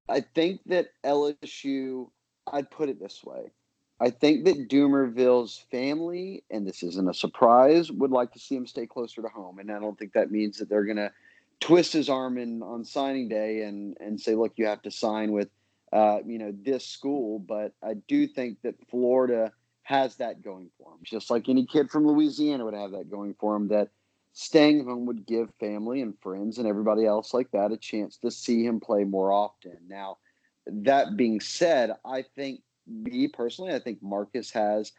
I 0.10 0.22
think 0.22 0.62
that 0.67 0.89
LSU, 1.06 2.10
I'd 2.51 2.71
put 2.71 2.89
it 2.89 2.99
this 2.99 3.23
way. 3.23 3.51
I 3.99 4.11
think 4.11 4.45
that 4.45 4.69
Dumervil's 4.69 5.65
family, 5.71 6.43
and 6.51 6.67
this 6.67 6.83
isn't 6.83 7.09
a 7.09 7.13
surprise, 7.13 7.91
would 7.91 8.11
like 8.11 8.31
to 8.33 8.39
see 8.39 8.55
him 8.55 8.67
stay 8.67 8.85
closer 8.85 9.21
to 9.23 9.27
home. 9.27 9.57
And 9.57 9.71
I 9.71 9.79
don't 9.79 9.97
think 9.97 10.13
that 10.13 10.31
means 10.31 10.59
that 10.59 10.69
they're 10.69 10.85
going 10.85 10.97
to 10.97 11.11
twist 11.59 11.93
his 11.93 12.07
arm 12.09 12.37
in 12.37 12.61
on 12.61 12.85
signing 12.85 13.27
day 13.27 13.63
and 13.63 13.97
and 13.99 14.19
say, 14.19 14.35
look, 14.35 14.53
you 14.57 14.67
have 14.67 14.83
to 14.83 14.91
sign 14.91 15.31
with, 15.31 15.49
uh, 15.91 16.19
you 16.25 16.37
know, 16.37 16.53
this 16.63 16.85
school. 16.85 17.39
But 17.39 17.73
I 17.83 17.95
do 18.07 18.27
think 18.27 18.61
that 18.61 18.75
Florida 18.89 19.51
has 19.81 20.17
that 20.17 20.43
going 20.43 20.69
for 20.77 20.91
him, 20.91 20.99
just 21.03 21.31
like 21.31 21.49
any 21.49 21.65
kid 21.65 21.89
from 21.89 22.05
Louisiana 22.05 22.65
would 22.65 22.75
have 22.75 22.91
that 22.91 23.09
going 23.09 23.33
for 23.39 23.55
him. 23.55 23.69
That 23.69 23.89
staying 24.33 24.85
home 24.85 25.07
would 25.07 25.25
give 25.25 25.49
family 25.59 26.01
and 26.01 26.13
friends 26.21 26.59
and 26.59 26.67
everybody 26.67 27.05
else 27.05 27.33
like 27.33 27.49
that 27.51 27.71
a 27.71 27.77
chance 27.77 28.17
to 28.17 28.29
see 28.29 28.63
him 28.63 28.79
play 28.79 29.03
more 29.03 29.31
often. 29.31 29.77
Now, 29.87 30.19
that 30.71 31.17
being 31.17 31.39
said, 31.39 31.91
I 32.05 32.24
think 32.36 32.62
me 32.88 33.27
personally, 33.27 33.74
I 33.74 33.79
think 33.79 34.01
Marcus 34.01 34.51
has 34.51 34.91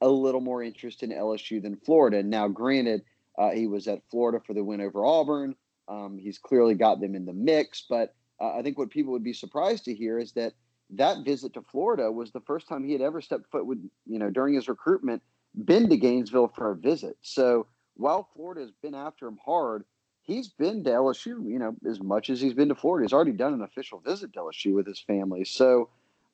a 0.00 0.08
little 0.08 0.40
more 0.40 0.62
interest 0.62 1.02
in 1.02 1.10
LSU 1.10 1.62
than 1.62 1.76
Florida. 1.76 2.22
Now, 2.22 2.48
granted, 2.48 3.02
uh, 3.38 3.50
he 3.50 3.66
was 3.66 3.88
at 3.88 4.02
Florida 4.10 4.40
for 4.44 4.54
the 4.54 4.64
win 4.64 4.80
over 4.80 5.04
Auburn. 5.04 5.54
Um, 5.88 6.18
he's 6.18 6.38
clearly 6.38 6.74
got 6.74 7.00
them 7.00 7.14
in 7.14 7.26
the 7.26 7.32
mix, 7.32 7.84
but 7.88 8.14
uh, 8.40 8.56
I 8.56 8.62
think 8.62 8.78
what 8.78 8.90
people 8.90 9.12
would 9.12 9.24
be 9.24 9.32
surprised 9.32 9.84
to 9.84 9.94
hear 9.94 10.18
is 10.18 10.32
that 10.32 10.54
that 10.90 11.24
visit 11.24 11.54
to 11.54 11.62
Florida 11.62 12.10
was 12.10 12.32
the 12.32 12.40
first 12.40 12.68
time 12.68 12.84
he 12.84 12.92
had 12.92 13.02
ever 13.02 13.20
stepped 13.20 13.50
foot 13.50 13.66
with, 13.66 13.78
you 14.06 14.18
know, 14.18 14.30
during 14.30 14.54
his 14.54 14.68
recruitment, 14.68 15.22
been 15.64 15.88
to 15.88 15.96
Gainesville 15.96 16.52
for 16.54 16.72
a 16.72 16.76
visit. 16.76 17.16
So 17.22 17.66
while 17.94 18.28
Florida 18.34 18.62
has 18.62 18.70
been 18.82 18.94
after 18.94 19.26
him 19.26 19.38
hard, 19.44 19.84
he's 20.24 20.48
been 20.48 20.84
to 20.84 20.90
LSU, 20.90 21.48
you 21.48 21.58
know, 21.58 21.76
as 21.88 22.00
much 22.00 22.30
as 22.30 22.40
he's 22.40 22.54
been 22.54 22.68
to 22.70 22.74
Florida. 22.74 23.04
He's 23.04 23.12
already 23.12 23.32
done 23.32 23.54
an 23.54 23.62
official 23.62 24.00
visit 24.00 24.32
to 24.32 24.40
LSU 24.40 24.74
with 24.74 24.86
his 24.86 25.00
family. 25.00 25.44
So 25.44 25.90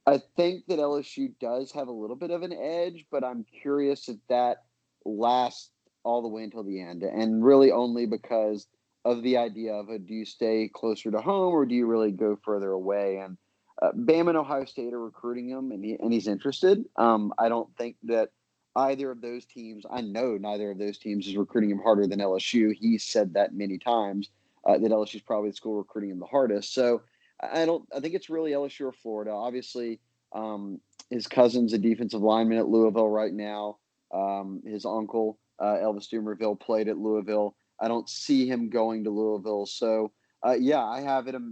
I 0.06 0.20
think 0.36 0.66
that 0.68 0.78
LSU 0.78 1.32
does 1.40 1.72
have 1.72 1.88
a 1.88 1.92
little 1.92 2.16
bit 2.16 2.30
of 2.30 2.42
an 2.42 2.52
edge, 2.52 3.04
but 3.10 3.24
I'm 3.24 3.44
curious 3.62 4.08
if 4.08 4.16
that 4.28 4.64
lasts 5.04 5.70
all 6.04 6.22
the 6.22 6.28
way 6.28 6.44
until 6.44 6.62
the 6.62 6.80
end. 6.80 7.02
And 7.02 7.44
really 7.44 7.70
only 7.70 8.06
because 8.06 8.66
of 9.04 9.22
the 9.22 9.36
idea 9.36 9.74
of 9.74 9.88
a, 9.88 9.98
do 9.98 10.14
you 10.14 10.24
stay 10.24 10.70
closer 10.72 11.10
to 11.10 11.20
home 11.20 11.54
or 11.54 11.66
do 11.66 11.74
you 11.74 11.86
really 11.86 12.12
go 12.12 12.38
further 12.44 12.70
away? 12.70 13.18
And 13.18 13.36
uh, 13.82 13.92
Bama 13.92 14.28
and 14.28 14.38
Ohio 14.38 14.64
State 14.66 14.92
are 14.92 15.00
recruiting 15.00 15.48
him, 15.48 15.72
and, 15.72 15.84
he, 15.84 15.96
and 15.98 16.12
he's 16.12 16.28
interested. 16.28 16.84
Um, 16.96 17.32
I 17.38 17.48
don't 17.48 17.74
think 17.78 17.96
that 18.04 18.30
either 18.76 19.10
of 19.10 19.20
those 19.20 19.44
teams, 19.44 19.84
I 19.90 20.00
know 20.00 20.36
neither 20.36 20.70
of 20.70 20.78
those 20.78 20.98
teams 20.98 21.26
is 21.26 21.36
recruiting 21.36 21.70
him 21.70 21.80
harder 21.80 22.06
than 22.06 22.20
LSU. 22.20 22.74
He 22.74 22.98
said 22.98 23.34
that 23.34 23.54
many 23.54 23.78
times 23.78 24.30
uh, 24.64 24.78
that 24.78 24.90
LSU 24.90 25.16
is 25.16 25.22
probably 25.22 25.50
the 25.50 25.56
school 25.56 25.76
recruiting 25.76 26.10
him 26.10 26.20
the 26.20 26.26
hardest. 26.26 26.72
So 26.74 27.02
I 27.40 27.64
don't. 27.66 27.86
I 27.94 28.00
think 28.00 28.14
it's 28.14 28.30
really 28.30 28.52
LSU 28.52 28.86
or 28.86 28.92
Florida. 28.92 29.32
Obviously, 29.32 29.98
um, 30.32 30.80
his 31.08 31.26
cousin's 31.26 31.72
a 31.72 31.78
defensive 31.78 32.20
lineman 32.20 32.58
at 32.58 32.68
Louisville 32.68 33.08
right 33.08 33.32
now. 33.32 33.78
Um, 34.12 34.62
his 34.64 34.84
uncle 34.84 35.38
uh, 35.58 35.76
Elvis 35.76 36.08
Dumervil 36.08 36.58
played 36.58 36.88
at 36.88 36.98
Louisville. 36.98 37.54
I 37.80 37.88
don't 37.88 38.08
see 38.08 38.46
him 38.46 38.70
going 38.70 39.04
to 39.04 39.10
Louisville. 39.10 39.66
So 39.66 40.12
uh, 40.46 40.56
yeah, 40.58 40.84
I 40.84 41.00
have 41.00 41.28
it 41.28 41.34
a, 41.34 41.42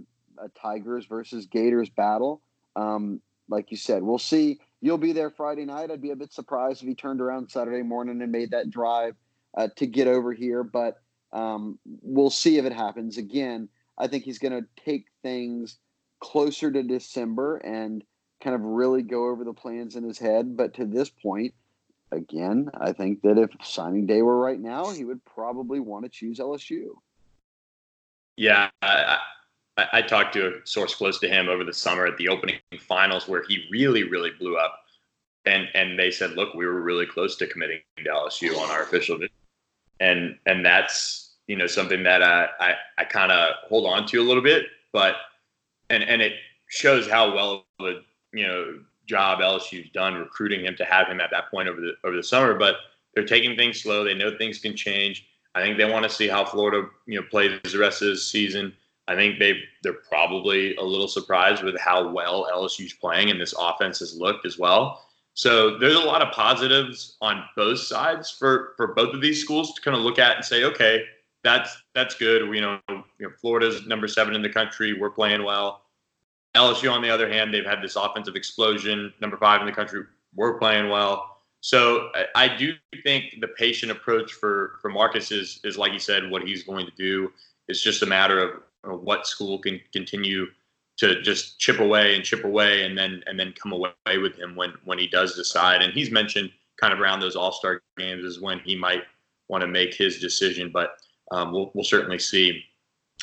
a 0.43 0.49
Tigers 0.49 1.05
versus 1.05 1.45
Gators 1.45 1.89
battle. 1.89 2.41
Um, 2.75 3.21
like 3.47 3.71
you 3.71 3.77
said, 3.77 4.03
we'll 4.03 4.19
see. 4.19 4.59
You'll 4.81 4.97
be 4.97 5.11
there 5.11 5.29
Friday 5.29 5.65
night. 5.65 5.91
I'd 5.91 6.01
be 6.01 6.11
a 6.11 6.15
bit 6.15 6.33
surprised 6.33 6.81
if 6.81 6.87
he 6.87 6.95
turned 6.95 7.21
around 7.21 7.49
Saturday 7.49 7.83
morning 7.83 8.21
and 8.21 8.31
made 8.31 8.51
that 8.51 8.69
drive 8.69 9.15
uh, 9.57 9.67
to 9.75 9.85
get 9.85 10.07
over 10.07 10.31
here, 10.31 10.63
but 10.63 11.01
um, 11.33 11.77
we'll 12.01 12.29
see 12.29 12.57
if 12.57 12.65
it 12.65 12.73
happens. 12.73 13.17
Again, 13.17 13.69
I 13.97 14.07
think 14.07 14.23
he's 14.23 14.39
going 14.39 14.53
to 14.53 14.83
take 14.83 15.05
things 15.21 15.77
closer 16.19 16.71
to 16.71 16.83
December 16.83 17.57
and 17.57 18.03
kind 18.41 18.55
of 18.55 18.61
really 18.61 19.01
go 19.01 19.29
over 19.29 19.43
the 19.43 19.53
plans 19.53 19.95
in 19.95 20.03
his 20.03 20.17
head. 20.17 20.55
But 20.55 20.75
to 20.75 20.85
this 20.85 21.09
point, 21.09 21.53
again, 22.11 22.69
I 22.79 22.93
think 22.93 23.21
that 23.23 23.37
if 23.37 23.51
signing 23.61 24.05
day 24.05 24.21
were 24.21 24.39
right 24.39 24.59
now, 24.59 24.91
he 24.91 25.03
would 25.03 25.23
probably 25.25 25.79
want 25.79 26.05
to 26.05 26.09
choose 26.09 26.39
LSU. 26.39 26.91
Yeah, 28.37 28.69
I, 28.81 29.17
I, 29.79 29.99
I, 29.99 30.01
talked 30.01 30.33
to 30.33 30.47
a 30.47 30.51
source 30.65 30.95
close 30.95 31.19
to 31.19 31.27
him 31.27 31.49
over 31.49 31.63
the 31.63 31.73
summer 31.73 32.05
at 32.05 32.17
the 32.17 32.27
opening 32.27 32.59
finals 32.79 33.27
where 33.27 33.43
he 33.47 33.65
really, 33.71 34.03
really 34.03 34.31
blew 34.31 34.57
up. 34.57 34.83
And 35.45 35.67
and 35.73 35.97
they 35.97 36.11
said, 36.11 36.31
look, 36.31 36.53
we 36.53 36.65
were 36.65 36.81
really 36.81 37.05
close 37.05 37.35
to 37.37 37.47
committing 37.47 37.79
to 37.97 38.03
LSU 38.03 38.57
on 38.57 38.69
our 38.69 38.83
official 38.83 39.17
visit. 39.17 39.31
And 39.99 40.37
and 40.45 40.65
that's 40.65 41.35
you 41.47 41.55
know 41.55 41.67
something 41.67 42.03
that 42.03 42.21
I 42.21 42.47
I, 42.59 42.73
I 42.99 43.03
kind 43.05 43.31
of 43.31 43.55
hold 43.67 43.87
on 43.87 44.05
to 44.07 44.21
a 44.21 44.23
little 44.23 44.43
bit, 44.43 44.65
but 44.91 45.15
and 45.89 46.03
and 46.03 46.21
it 46.21 46.33
shows 46.67 47.09
how 47.09 47.33
well 47.33 47.65
the 47.79 48.03
you 48.33 48.45
know 48.45 48.79
job 49.07 49.39
LSU's 49.39 49.89
done 49.91 50.13
recruiting 50.15 50.65
him 50.65 50.75
to 50.75 50.85
have 50.85 51.07
him 51.07 51.19
at 51.19 51.31
that 51.31 51.49
point 51.49 51.67
over 51.67 51.81
the 51.81 51.93
over 52.03 52.15
the 52.15 52.23
summer. 52.23 52.53
But 52.53 52.75
they're 53.13 53.25
taking 53.25 53.55
things 53.55 53.81
slow. 53.81 54.03
They 54.03 54.13
know 54.13 54.37
things 54.37 54.59
can 54.59 54.75
change. 54.75 55.25
I 55.55 55.61
think 55.61 55.77
they 55.77 55.91
want 55.91 56.03
to 56.03 56.09
see 56.09 56.27
how 56.27 56.45
Florida 56.45 56.87
you 57.07 57.19
know 57.19 57.27
plays 57.29 57.59
the 57.63 57.79
rest 57.79 58.01
of 58.01 58.09
the 58.09 58.17
season. 58.17 58.73
I 59.09 59.15
think 59.15 59.39
they 59.39 59.61
they're 59.83 59.93
probably 59.93 60.75
a 60.75 60.83
little 60.83 61.07
surprised 61.07 61.63
with 61.63 61.77
how 61.79 62.11
well 62.11 62.47
LSU's 62.53 62.93
playing 62.93 63.31
and 63.31 63.41
this 63.41 63.53
offense 63.57 63.99
has 63.99 64.15
looked 64.15 64.45
as 64.45 64.57
well. 64.57 65.05
So 65.33 65.77
there's 65.77 65.95
a 65.95 65.99
lot 65.99 66.21
of 66.21 66.33
positives 66.33 67.17
on 67.21 67.43
both 67.55 67.79
sides 67.79 68.29
for 68.29 68.73
for 68.77 68.93
both 68.93 69.13
of 69.13 69.21
these 69.21 69.41
schools 69.41 69.73
to 69.73 69.81
kind 69.81 69.97
of 69.97 70.03
look 70.03 70.19
at 70.19 70.35
and 70.37 70.45
say, 70.45 70.63
okay, 70.63 71.03
that's 71.43 71.75
that's 71.95 72.15
good. 72.15 72.53
You 72.53 72.61
know, 72.61 72.79
you 72.89 73.03
know 73.19 73.29
Florida's 73.41 73.85
number 73.87 74.07
seven 74.07 74.35
in 74.35 74.41
the 74.41 74.49
country. 74.49 74.93
We're 74.93 75.09
playing 75.09 75.43
well. 75.43 75.81
LSU, 76.55 76.91
on 76.91 77.01
the 77.01 77.09
other 77.09 77.29
hand, 77.29 77.53
they've 77.53 77.65
had 77.65 77.81
this 77.81 77.95
offensive 77.95 78.35
explosion, 78.35 79.13
number 79.21 79.37
five 79.37 79.61
in 79.61 79.67
the 79.67 79.73
country. 79.73 80.03
We're 80.35 80.57
playing 80.57 80.89
well. 80.89 81.37
So 81.61 82.09
I, 82.15 82.25
I 82.35 82.55
do 82.55 82.73
think 83.03 83.35
the 83.41 83.49
patient 83.49 83.91
approach 83.91 84.33
for, 84.33 84.77
for 84.81 84.89
Marcus 84.89 85.31
is, 85.31 85.59
is, 85.63 85.77
like 85.77 85.93
you 85.93 85.99
said, 85.99 86.29
what 86.29 86.43
he's 86.43 86.63
going 86.63 86.85
to 86.85 86.91
do. 86.97 87.31
It's 87.67 87.81
just 87.81 88.01
a 88.01 88.05
matter 88.05 88.39
of, 88.39 88.61
of 88.83 89.01
what 89.01 89.27
school 89.27 89.59
can 89.59 89.79
continue 89.93 90.47
to 90.97 91.21
just 91.21 91.59
chip 91.59 91.79
away 91.79 92.15
and 92.15 92.25
chip 92.25 92.43
away 92.43 92.83
and 92.83 92.97
then 92.97 93.23
and 93.25 93.39
then 93.39 93.53
come 93.53 93.71
away 93.71 94.17
with 94.21 94.35
him 94.37 94.55
when 94.55 94.73
when 94.83 94.99
he 94.99 95.07
does 95.07 95.35
decide. 95.35 95.81
And 95.81 95.93
he's 95.93 96.11
mentioned 96.11 96.51
kind 96.79 96.93
of 96.93 96.99
around 96.99 97.19
those 97.19 97.35
All 97.35 97.51
Star 97.51 97.81
games 97.97 98.23
is 98.23 98.41
when 98.41 98.59
he 98.59 98.75
might 98.75 99.03
want 99.47 99.61
to 99.61 99.67
make 99.67 99.93
his 99.93 100.19
decision. 100.19 100.71
But 100.73 100.97
um, 101.31 101.51
we'll 101.51 101.71
we'll 101.73 101.85
certainly 101.85 102.19
see. 102.19 102.63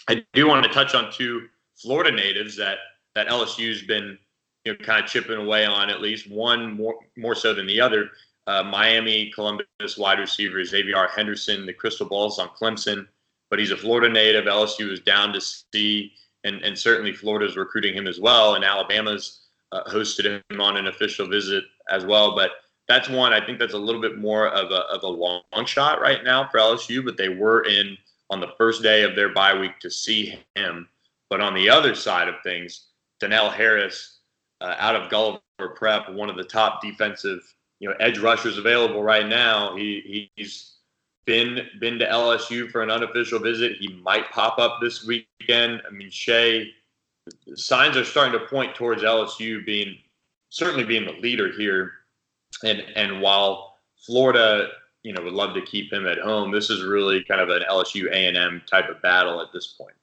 I 0.08 0.24
do 0.32 0.46
want 0.48 0.64
to 0.64 0.72
touch 0.72 0.94
on 0.94 1.12
two 1.12 1.48
Florida 1.74 2.10
natives 2.10 2.56
that 2.56 2.78
that 3.14 3.28
LSU's 3.28 3.82
been 3.82 4.18
you 4.64 4.72
know 4.72 4.78
kind 4.78 5.02
of 5.02 5.10
chipping 5.10 5.38
away 5.38 5.66
on 5.66 5.90
at 5.90 6.00
least 6.00 6.30
one 6.30 6.72
more 6.72 6.96
more 7.16 7.34
so 7.34 7.52
than 7.52 7.66
the 7.66 7.80
other. 7.80 8.10
Uh, 8.46 8.62
Miami 8.62 9.30
Columbus 9.34 9.98
wide 9.98 10.20
receiver 10.20 10.58
Xzavier 10.58 11.10
Henderson, 11.10 11.66
the 11.66 11.72
crystal 11.72 12.06
balls 12.06 12.38
on 12.38 12.48
Clemson, 12.50 13.06
but 13.50 13.58
he's 13.58 13.70
a 13.70 13.76
Florida 13.76 14.12
native. 14.12 14.44
LSU 14.44 14.90
is 14.90 15.00
down 15.00 15.32
to 15.32 15.40
see, 15.40 16.12
and 16.44 16.62
and 16.62 16.78
certainly 16.78 17.12
Florida's 17.12 17.56
recruiting 17.56 17.94
him 17.94 18.06
as 18.06 18.20
well, 18.20 18.54
and 18.54 18.64
Alabama's 18.64 19.46
uh, 19.72 19.84
hosted 19.84 20.42
him 20.50 20.60
on 20.60 20.76
an 20.76 20.88
official 20.88 21.26
visit 21.26 21.64
as 21.90 22.04
well. 22.04 22.34
But 22.34 22.50
that's 22.88 23.08
one 23.08 23.32
I 23.32 23.44
think 23.44 23.58
that's 23.58 23.74
a 23.74 23.78
little 23.78 24.00
bit 24.00 24.18
more 24.18 24.48
of 24.48 24.70
a 24.70 24.80
of 24.86 25.02
a 25.02 25.08
long 25.08 25.42
shot 25.64 26.00
right 26.00 26.22
now 26.24 26.48
for 26.48 26.58
LSU, 26.58 27.04
but 27.04 27.16
they 27.16 27.28
were 27.28 27.64
in 27.64 27.96
on 28.30 28.40
the 28.40 28.52
first 28.58 28.82
day 28.82 29.02
of 29.02 29.14
their 29.14 29.32
bye 29.32 29.58
week 29.58 29.78
to 29.80 29.90
see 29.90 30.38
him. 30.54 30.88
But 31.30 31.40
on 31.40 31.54
the 31.54 31.68
other 31.68 31.94
side 31.94 32.28
of 32.28 32.36
things, 32.42 32.86
Donell 33.20 33.50
Harris 33.50 34.18
uh, 34.60 34.74
out 34.78 34.96
of 34.96 35.10
Gulliver 35.10 35.40
Prep, 35.74 36.10
one 36.10 36.30
of 36.30 36.36
the 36.36 36.44
top 36.44 36.80
defensive 36.82 37.40
you 37.80 37.88
know 37.88 37.94
edge 38.00 38.18
rushers 38.18 38.58
available 38.58 39.02
right 39.02 39.26
now. 39.26 39.76
He 39.76 40.30
he's 40.36 40.75
been 41.26 41.66
been 41.80 41.98
to 41.98 42.06
LSU 42.06 42.70
for 42.70 42.82
an 42.82 42.90
unofficial 42.90 43.38
visit. 43.38 43.76
He 43.78 43.88
might 44.02 44.30
pop 44.30 44.58
up 44.58 44.78
this 44.80 45.04
weekend. 45.04 45.82
I 45.86 45.90
mean, 45.90 46.10
Shea 46.10 46.72
signs 47.54 47.96
are 47.96 48.04
starting 48.04 48.38
to 48.38 48.46
point 48.46 48.74
towards 48.74 49.02
LSU 49.02 49.64
being 49.66 49.96
certainly 50.48 50.84
being 50.84 51.04
the 51.04 51.20
leader 51.20 51.52
here. 51.52 51.92
And 52.64 52.80
and 52.94 53.20
while 53.20 53.78
Florida, 54.04 54.68
you 55.02 55.12
know, 55.12 55.22
would 55.22 55.32
love 55.32 55.54
to 55.54 55.62
keep 55.62 55.92
him 55.92 56.06
at 56.06 56.18
home, 56.18 56.50
this 56.50 56.70
is 56.70 56.84
really 56.84 57.22
kind 57.24 57.40
of 57.40 57.50
an 57.50 57.62
LSU 57.68 58.08
A 58.10 58.28
and 58.28 58.36
M 58.36 58.62
type 58.70 58.88
of 58.88 59.02
battle 59.02 59.40
at 59.40 59.52
this 59.52 59.74
point. 59.78 59.94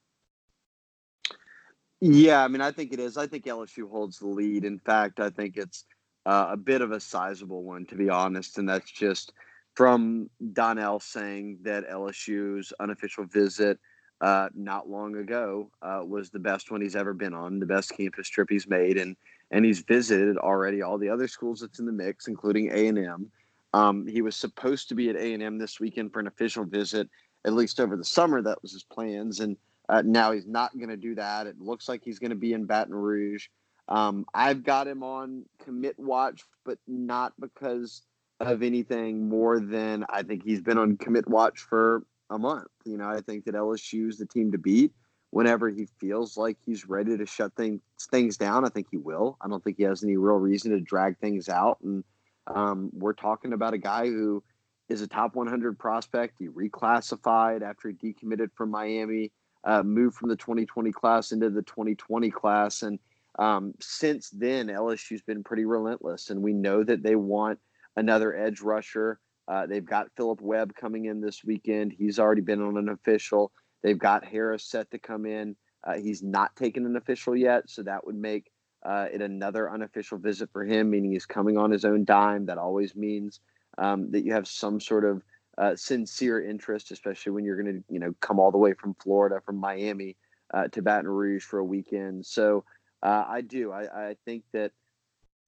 Yeah, 2.02 2.44
I 2.44 2.50
mean, 2.50 2.60
I 2.60 2.72
think 2.72 2.92
it 2.92 3.00
is. 3.00 3.16
I 3.16 3.28
think 3.28 3.46
LSU 3.46 3.90
holds 3.90 4.20
the 4.20 4.28
lead. 4.28 4.66
In 4.66 4.78
fact, 4.78 5.22
I 5.22 5.30
think 5.30 5.56
it's 5.56 5.86
uh, 6.26 6.48
a 6.52 6.58
bit 6.58 6.82
of 6.82 6.92
a 6.92 7.00
sizable 7.00 7.64
one, 7.64 7.86
to 7.86 7.96
be 7.96 8.10
honest. 8.10 8.58
And 8.58 8.68
that's 8.68 8.92
just 8.92 9.32
from 9.76 10.30
Donell 10.54 11.00
saying 11.00 11.60
that 11.64 11.90
LSU's 11.90 12.74
unofficial 12.80 13.26
visit 13.26 13.80
uh, 14.22 14.50
not 14.56 14.90
long 14.90 15.18
ago 15.18 15.70
uh, 15.82 16.02
was 16.06 16.30
the 16.30 16.40
best 16.40 16.72
one 16.72 16.82
he's 16.82 16.96
ever 16.96 17.14
been 17.14 17.34
on, 17.34 17.60
the 17.60 17.66
best 17.66 17.96
campus 17.96 18.30
trip 18.30 18.50
he's 18.50 18.68
made, 18.68 18.98
and 18.98 19.16
and 19.52 19.66
he's 19.66 19.82
visited 19.82 20.38
already 20.38 20.82
all 20.82 20.98
the 20.98 21.10
other 21.10 21.28
schools 21.28 21.60
that's 21.60 21.80
in 21.80 21.86
the 21.86 21.92
mix, 21.92 22.28
including 22.28 22.72
A 22.72 22.88
and 22.88 22.98
M. 22.98 23.32
Um, 23.74 24.08
he 24.08 24.22
was 24.22 24.36
supposed 24.36 24.90
to 24.90 24.96
be 24.96 25.10
at 25.10 25.16
A 25.16 25.34
and 25.34 25.44
M 25.44 25.58
this 25.58 25.80
weekend 25.80 26.14
for 26.14 26.20
an 26.20 26.28
official 26.28 26.64
visit, 26.64 27.10
at 27.46 27.54
least 27.54 27.80
over 27.80 27.98
the 27.98 28.06
summer. 28.06 28.42
That 28.42 28.62
was 28.62 28.72
his 28.72 28.84
plans, 28.84 29.42
and 29.42 29.58
uh, 29.90 30.04
now 30.06 30.32
he's 30.32 30.48
not 30.48 30.76
going 30.78 30.90
to 30.90 30.98
do 30.98 31.16
that. 31.16 31.48
It 31.48 31.60
looks 31.60 31.90
like 31.90 32.02
he's 32.04 32.20
going 32.20 32.30
to 32.30 32.36
be 32.36 32.54
in 32.54 32.66
Baton 32.66 32.96
Rouge. 32.96 33.48
Um, 33.90 34.26
I've 34.34 34.64
got 34.64 34.88
him 34.88 35.04
on 35.04 35.44
commit 35.64 36.00
watch, 36.00 36.44
but 36.64 36.78
not 36.88 37.34
because 37.40 38.04
of 38.40 38.64
anything 38.64 39.30
more 39.30 39.60
than 39.60 40.06
I 40.10 40.24
think 40.24 40.44
he's 40.44 40.62
been 40.62 40.78
on 40.78 40.98
commit 40.98 41.28
watch 41.28 41.60
for 41.60 42.04
a 42.30 42.38
month. 42.38 42.68
You 42.86 42.98
know, 42.98 43.08
I 43.08 43.22
think 43.22 43.46
that 43.46 43.56
LSU 43.56 44.10
is 44.10 44.18
the 44.18 44.26
team 44.26 44.52
to 44.52 44.58
beat. 44.58 44.92
Whenever 45.30 45.70
he 45.70 45.88
feels 46.00 46.38
like 46.38 46.58
he's 46.64 46.88
ready 46.88 47.18
to 47.18 47.26
shut 47.26 47.54
things 47.56 47.82
things 48.12 48.38
down, 48.38 48.66
I 48.66 48.70
think 48.70 48.88
he 48.92 48.98
will. 48.98 49.38
I 49.42 49.48
don't 49.48 49.64
think 49.64 49.78
he 49.78 49.84
has 49.84 50.04
any 50.04 50.18
real 50.18 50.36
reason 50.36 50.72
to 50.72 50.80
drag 50.80 51.18
things 51.18 51.50
out. 51.50 51.80
And 51.82 52.04
um, 52.48 52.92
we're 52.94 53.14
talking 53.14 53.54
about 53.54 53.74
a 53.74 53.80
guy 53.80 54.06
who 54.06 54.44
is 54.90 55.02
a 55.02 55.08
top 55.08 55.36
100 55.36 55.80
prospect. 55.80 56.36
He 56.38 56.48
reclassified 56.48 57.64
after 57.64 57.90
he 57.90 57.96
decommitted 57.96 58.50
from 58.56 58.70
Miami 58.70 59.32
uh, 59.64 59.84
moved 59.84 60.18
from 60.18 60.30
the 60.30 60.36
2020 60.36 60.92
class 60.92 61.32
into 61.32 61.50
the 61.50 61.62
2020 61.62 62.30
class. 62.32 62.84
And 62.84 63.00
um, 63.40 63.74
since 63.80 64.30
then, 64.30 64.68
LSU's 64.68 65.22
been 65.22 65.44
pretty 65.44 65.66
relentless. 65.66 66.30
And 66.30 66.42
we 66.42 66.54
know 66.54 66.84
that 66.84 67.04
they 67.04 67.16
want 67.16 67.60
another 67.96 68.36
edge 68.36 68.62
rusher. 68.62 69.20
Uh, 69.48 69.66
they've 69.66 69.86
got 69.86 70.08
Phillip 70.16 70.42
Webb 70.42 70.74
coming 70.76 71.06
in 71.06 71.22
this 71.22 71.44
weekend. 71.44 71.94
He's 71.98 72.20
already 72.20 72.42
been 72.42 72.62
on 72.62 72.78
an 72.78 72.90
official. 72.90 73.52
They've 73.82 74.00
got 74.00 74.26
Harris 74.26 74.66
set 74.66 74.90
to 74.92 75.00
come 75.00 75.26
in. 75.26 75.56
Uh, 75.86 75.96
he's 75.96 76.24
not 76.24 76.56
taken 76.56 76.86
an 76.86 76.96
official 76.96 77.36
yet, 77.36 77.70
so 77.70 77.84
that 77.84 78.06
would 78.06 78.16
make 78.16 78.50
uh, 78.86 79.08
it 79.12 79.22
another 79.22 79.70
unofficial 79.70 80.18
visit 80.18 80.50
for 80.52 80.64
him, 80.64 80.90
meaning 80.90 81.12
he's 81.12 81.26
coming 81.26 81.58
on 81.58 81.72
his 81.72 81.84
own 81.84 82.06
dime. 82.06 82.46
That 82.46 82.58
always 82.58 82.96
means 82.96 83.42
um, 83.78 84.12
that 84.12 84.24
you 84.24 84.34
have 84.34 84.48
some 84.48 84.80
sort 84.80 85.04
of 85.04 85.22
uh, 85.58 85.76
sincere 85.76 86.44
interest, 86.44 86.92
especially 86.92 87.34
when 87.34 87.44
you're 87.44 87.62
going 87.62 87.76
to, 87.78 87.84
you 87.94 88.00
know, 88.00 88.14
come 88.22 88.40
all 88.40 88.52
the 88.52 88.58
way 88.58 88.74
from 88.74 88.96
Florida, 88.96 89.42
from 89.46 89.58
Miami 89.58 90.16
uh, 90.54 90.68
to 90.70 90.82
Baton 90.82 91.08
Rouge 91.08 91.44
for 91.44 91.60
a 91.60 91.66
weekend. 91.66 92.26
So 92.26 92.64
uh, 93.04 93.26
I 93.28 93.42
do. 93.42 93.72
I, 93.72 94.10
I 94.10 94.16
think 94.26 94.44
that 94.54 94.72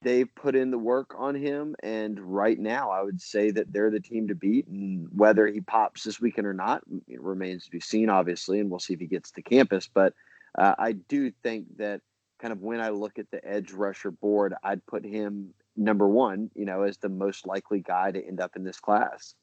they've 0.02 0.34
put 0.36 0.56
in 0.56 0.72
the 0.72 0.78
work 0.78 1.16
on 1.18 1.36
him, 1.36 1.76
and 1.82 2.20
right 2.20 2.60
now 2.60 2.92
I 2.92 3.02
would 3.02 3.22
say 3.22 3.52
that 3.52 3.72
they're 3.72 3.92
the 3.92 4.00
team 4.00 4.28
to 4.28 4.36
beat. 4.36 4.68
And 4.68 5.08
whether 5.16 5.48
he 5.48 5.62
pops 5.62 6.04
this 6.04 6.22
weekend 6.22 6.48
or 6.48 6.54
not 6.54 6.84
it 7.08 7.22
remains 7.22 7.66
to 7.66 7.72
be 7.72 7.80
seen, 7.80 8.10
obviously, 8.10 8.60
and 8.60 8.70
we'll 8.70 8.80
see 8.80 8.94
if 8.94 9.00
he 9.00 9.08
gets 9.08 9.32
to 9.32 9.42
campus. 9.42 9.90
But 9.92 10.14
uh, 10.58 10.76
I 10.78 10.94
do 10.94 11.32
think 11.44 11.78
that 11.78 12.02
kind 12.40 12.52
of 12.52 12.62
when 12.62 12.82
I 12.82 12.90
look 12.90 13.18
at 13.18 13.32
the 13.32 13.44
edge 13.46 13.72
rusher 13.72 14.12
board, 14.12 14.54
I'd 14.64 14.86
put 14.86 15.06
him 15.06 15.54
number 15.76 16.08
one, 16.08 16.52
you 16.56 16.66
know, 16.66 16.84
as 16.84 16.98
the 16.98 17.10
most 17.10 17.48
likely 17.48 17.82
guy 17.82 18.12
to 18.12 18.26
end 18.26 18.40
up 18.40 18.56
in 18.56 18.64
this 18.64 18.80
class. 18.80 19.36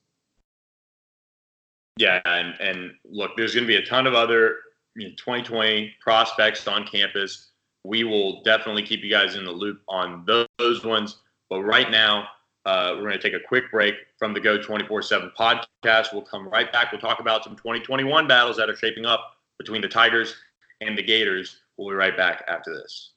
Yeah, 1.99 2.21
and 2.25 2.55
and 2.61 2.93
look, 3.05 3.33
there's 3.37 3.55
going 3.55 3.65
to 3.65 3.69
be 3.69 3.77
a 3.77 3.85
ton 3.85 4.07
of 4.07 4.15
other 4.15 4.57
you 4.97 5.09
know, 5.09 5.15
2020 5.17 5.95
prospects 6.01 6.67
on 6.67 6.87
campus. 6.87 7.52
We 7.85 8.05
will 8.05 8.43
definitely 8.43 8.83
keep 8.83 9.03
you 9.03 9.11
guys 9.11 9.35
in 9.35 9.45
the 9.45 9.51
loop 9.51 9.81
on 9.89 10.25
those, 10.27 10.85
ones. 10.85 11.19
But 11.51 11.63
right 11.63 11.91
now, 11.91 12.29
uh, 12.65 12.93
we're 12.95 13.03
going 13.03 13.19
to 13.19 13.23
take 13.23 13.35
a 13.35 13.45
quick 13.47 13.71
break 13.71 13.95
from 14.19 14.33
the 14.35 14.41
Go 14.41 14.61
24 14.61 15.03
7 15.03 15.33
podcast. 15.39 16.13
We'll 16.13 16.23
come 16.23 16.49
right 16.49 16.71
back. 16.73 16.93
We'll 16.93 17.01
talk 17.01 17.21
about 17.21 17.45
some 17.45 17.57
2021 17.57 18.29
battles 18.29 18.57
that 18.57 18.71
are 18.71 18.77
shaping 18.77 19.05
up 19.05 19.37
between 19.59 19.83
the 19.83 19.89
Tigers 19.89 20.35
and 20.81 20.97
the 20.97 21.03
Gators. 21.03 21.61
We'll 21.77 21.89
be 21.91 21.95
right 21.95 22.17
back 22.17 22.45
after 22.47 22.73
this. 22.73 23.13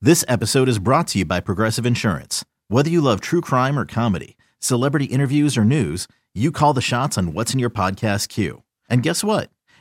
This 0.00 0.24
episode 0.28 0.68
is 0.68 0.78
brought 0.78 1.08
to 1.08 1.18
you 1.18 1.24
by 1.24 1.40
Progressive 1.40 1.86
Insurance. 1.86 2.44
Whether 2.68 2.90
you 2.90 3.00
love 3.00 3.20
true 3.20 3.40
crime 3.40 3.78
or 3.78 3.86
comedy, 3.86 4.36
celebrity 4.58 5.06
interviews 5.06 5.56
or 5.56 5.64
news, 5.64 6.06
you 6.34 6.52
call 6.52 6.74
the 6.74 6.80
shots 6.80 7.16
on 7.16 7.32
what's 7.32 7.54
in 7.54 7.58
your 7.58 7.70
podcast 7.70 8.28
queue. 8.28 8.62
And 8.88 9.02
guess 9.02 9.24
what? 9.24 9.50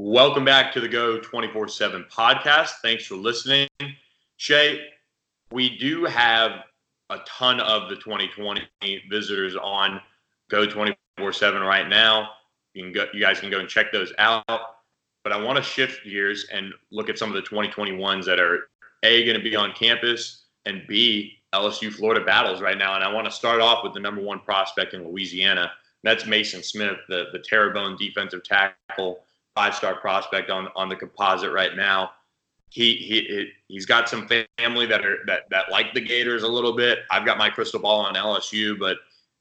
Welcome 0.00 0.44
back 0.44 0.72
to 0.74 0.80
the 0.80 0.86
Go 0.86 1.18
24 1.18 1.66
7 1.66 2.06
podcast. 2.08 2.74
Thanks 2.82 3.04
for 3.04 3.16
listening. 3.16 3.66
Shea, 4.36 4.80
we 5.50 5.76
do 5.76 6.04
have 6.04 6.52
a 7.10 7.18
ton 7.26 7.58
of 7.58 7.88
the 7.88 7.96
2020 7.96 8.62
visitors 9.10 9.56
on 9.56 10.00
Go 10.50 10.66
24 10.66 11.32
7 11.32 11.60
right 11.62 11.88
now. 11.88 12.28
You, 12.74 12.84
can 12.84 12.92
go, 12.92 13.06
you 13.12 13.18
guys 13.18 13.40
can 13.40 13.50
go 13.50 13.58
and 13.58 13.68
check 13.68 13.90
those 13.90 14.12
out. 14.18 14.44
But 15.24 15.32
I 15.32 15.42
want 15.42 15.56
to 15.56 15.64
shift 15.64 16.04
gears 16.04 16.46
and 16.52 16.72
look 16.92 17.08
at 17.08 17.18
some 17.18 17.34
of 17.34 17.34
the 17.34 17.50
2021s 17.50 18.24
that 18.26 18.38
are 18.38 18.68
A, 19.02 19.24
going 19.24 19.36
to 19.36 19.42
be 19.42 19.56
on 19.56 19.72
campus, 19.72 20.44
and 20.64 20.86
B, 20.86 21.40
LSU 21.52 21.92
Florida 21.92 22.24
battles 22.24 22.60
right 22.60 22.78
now. 22.78 22.94
And 22.94 23.02
I 23.02 23.12
want 23.12 23.24
to 23.24 23.32
start 23.32 23.60
off 23.60 23.82
with 23.82 23.94
the 23.94 24.00
number 24.00 24.22
one 24.22 24.38
prospect 24.38 24.94
in 24.94 25.08
Louisiana. 25.08 25.72
That's 26.04 26.24
Mason 26.24 26.62
Smith, 26.62 26.98
the, 27.08 27.24
the 27.32 27.40
Terrebonne 27.40 27.96
defensive 27.96 28.44
tackle 28.44 29.24
five 29.58 29.74
star 29.74 29.96
prospect 29.96 30.50
on 30.50 30.68
on 30.76 30.88
the 30.88 30.94
composite 30.94 31.52
right 31.52 31.74
now. 31.74 32.12
He 32.70 32.94
he 32.94 33.50
he's 33.66 33.86
got 33.86 34.08
some 34.08 34.28
family 34.56 34.86
that 34.86 35.04
are 35.04 35.18
that 35.26 35.50
that 35.50 35.72
like 35.72 35.92
the 35.94 36.00
Gators 36.00 36.44
a 36.44 36.48
little 36.48 36.76
bit. 36.76 37.00
I've 37.10 37.26
got 37.26 37.38
my 37.38 37.50
crystal 37.50 37.80
ball 37.80 38.00
on 38.00 38.14
LSU, 38.14 38.78
but 38.78 38.98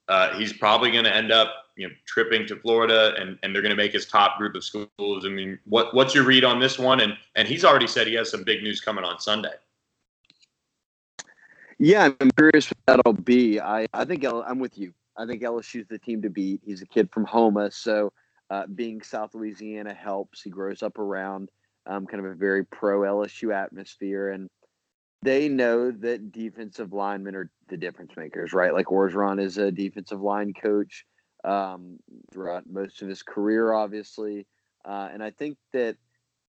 uh, 0.08 0.36
he's 0.36 0.54
probably 0.54 0.92
going 0.92 1.04
to 1.04 1.16
end 1.16 1.32
up 1.32 1.50
you 1.76 1.88
know 1.88 1.94
tripping 2.08 2.48
to 2.48 2.56
Florida, 2.56 3.14
and 3.20 3.38
and 3.44 3.54
they're 3.54 3.62
going 3.62 3.70
to 3.70 3.84
make 3.84 3.94
his 3.94 4.08
top 4.08 4.40
group 4.40 4.56
of 4.56 4.64
schools. 4.64 5.24
I 5.24 5.30
mean, 5.30 5.60
what 5.66 5.94
what's 5.94 6.16
your 6.16 6.24
read 6.24 6.44
on 6.44 6.60
this 6.60 6.80
one? 6.80 7.02
And 7.02 7.14
and 7.36 7.48
he's 7.48 7.64
already 7.64 7.88
said 7.88 8.08
he 8.08 8.16
has 8.16 8.32
some 8.32 8.44
big 8.44 8.64
news 8.64 8.82
coming 8.82 9.04
on 9.04 9.20
Sunday. 9.20 9.54
Yeah, 11.78 12.10
I'm 12.20 12.32
curious 12.32 12.70
what 12.70 12.78
that'll 12.88 13.14
be. 13.14 13.60
I 13.60 13.86
I 13.94 14.04
think 14.04 14.26
I'm 14.26 14.58
with 14.58 14.80
you. 14.80 14.94
I 15.16 15.28
think 15.28 15.44
LSU's 15.44 15.88
the 15.88 16.00
team 16.00 16.24
to 16.24 16.30
beat. 16.30 16.62
He's 16.66 16.82
a 16.82 16.88
kid 16.88 17.10
from 17.12 17.26
Houma, 17.26 17.70
so 17.70 18.12
uh, 18.50 18.68
being 18.68 19.02
South 19.02 19.34
Louisiana 19.34 19.94
helps. 19.94 20.42
He 20.42 20.50
grows 20.50 20.84
up 20.84 21.00
around 21.00 21.50
um, 21.86 22.06
kind 22.06 22.26
of 22.26 22.32
a 22.32 22.36
very 22.36 22.66
pro 22.66 23.02
LSU 23.02 23.54
atmosphere, 23.54 24.30
and 24.32 24.50
they 25.22 25.50
know 25.50 25.92
that 25.92 26.32
defensive 26.32 26.94
linemen 26.94 27.36
are 27.36 27.52
the 27.70 27.78
difference 27.78 28.12
makers, 28.16 28.54
right? 28.54 28.74
Like 28.74 28.88
Orgeron 28.88 29.42
is 29.42 29.58
a 29.58 29.72
defensive 29.72 30.22
line 30.22 30.54
coach 30.54 31.06
um, 31.44 31.98
throughout 32.32 32.64
most 32.70 33.02
of 33.02 33.10
his 33.10 33.24
career, 33.24 33.74
obviously, 33.74 34.46
uh, 34.86 35.10
and 35.12 35.24
I 35.24 35.32
think 35.32 35.58
that 35.74 35.98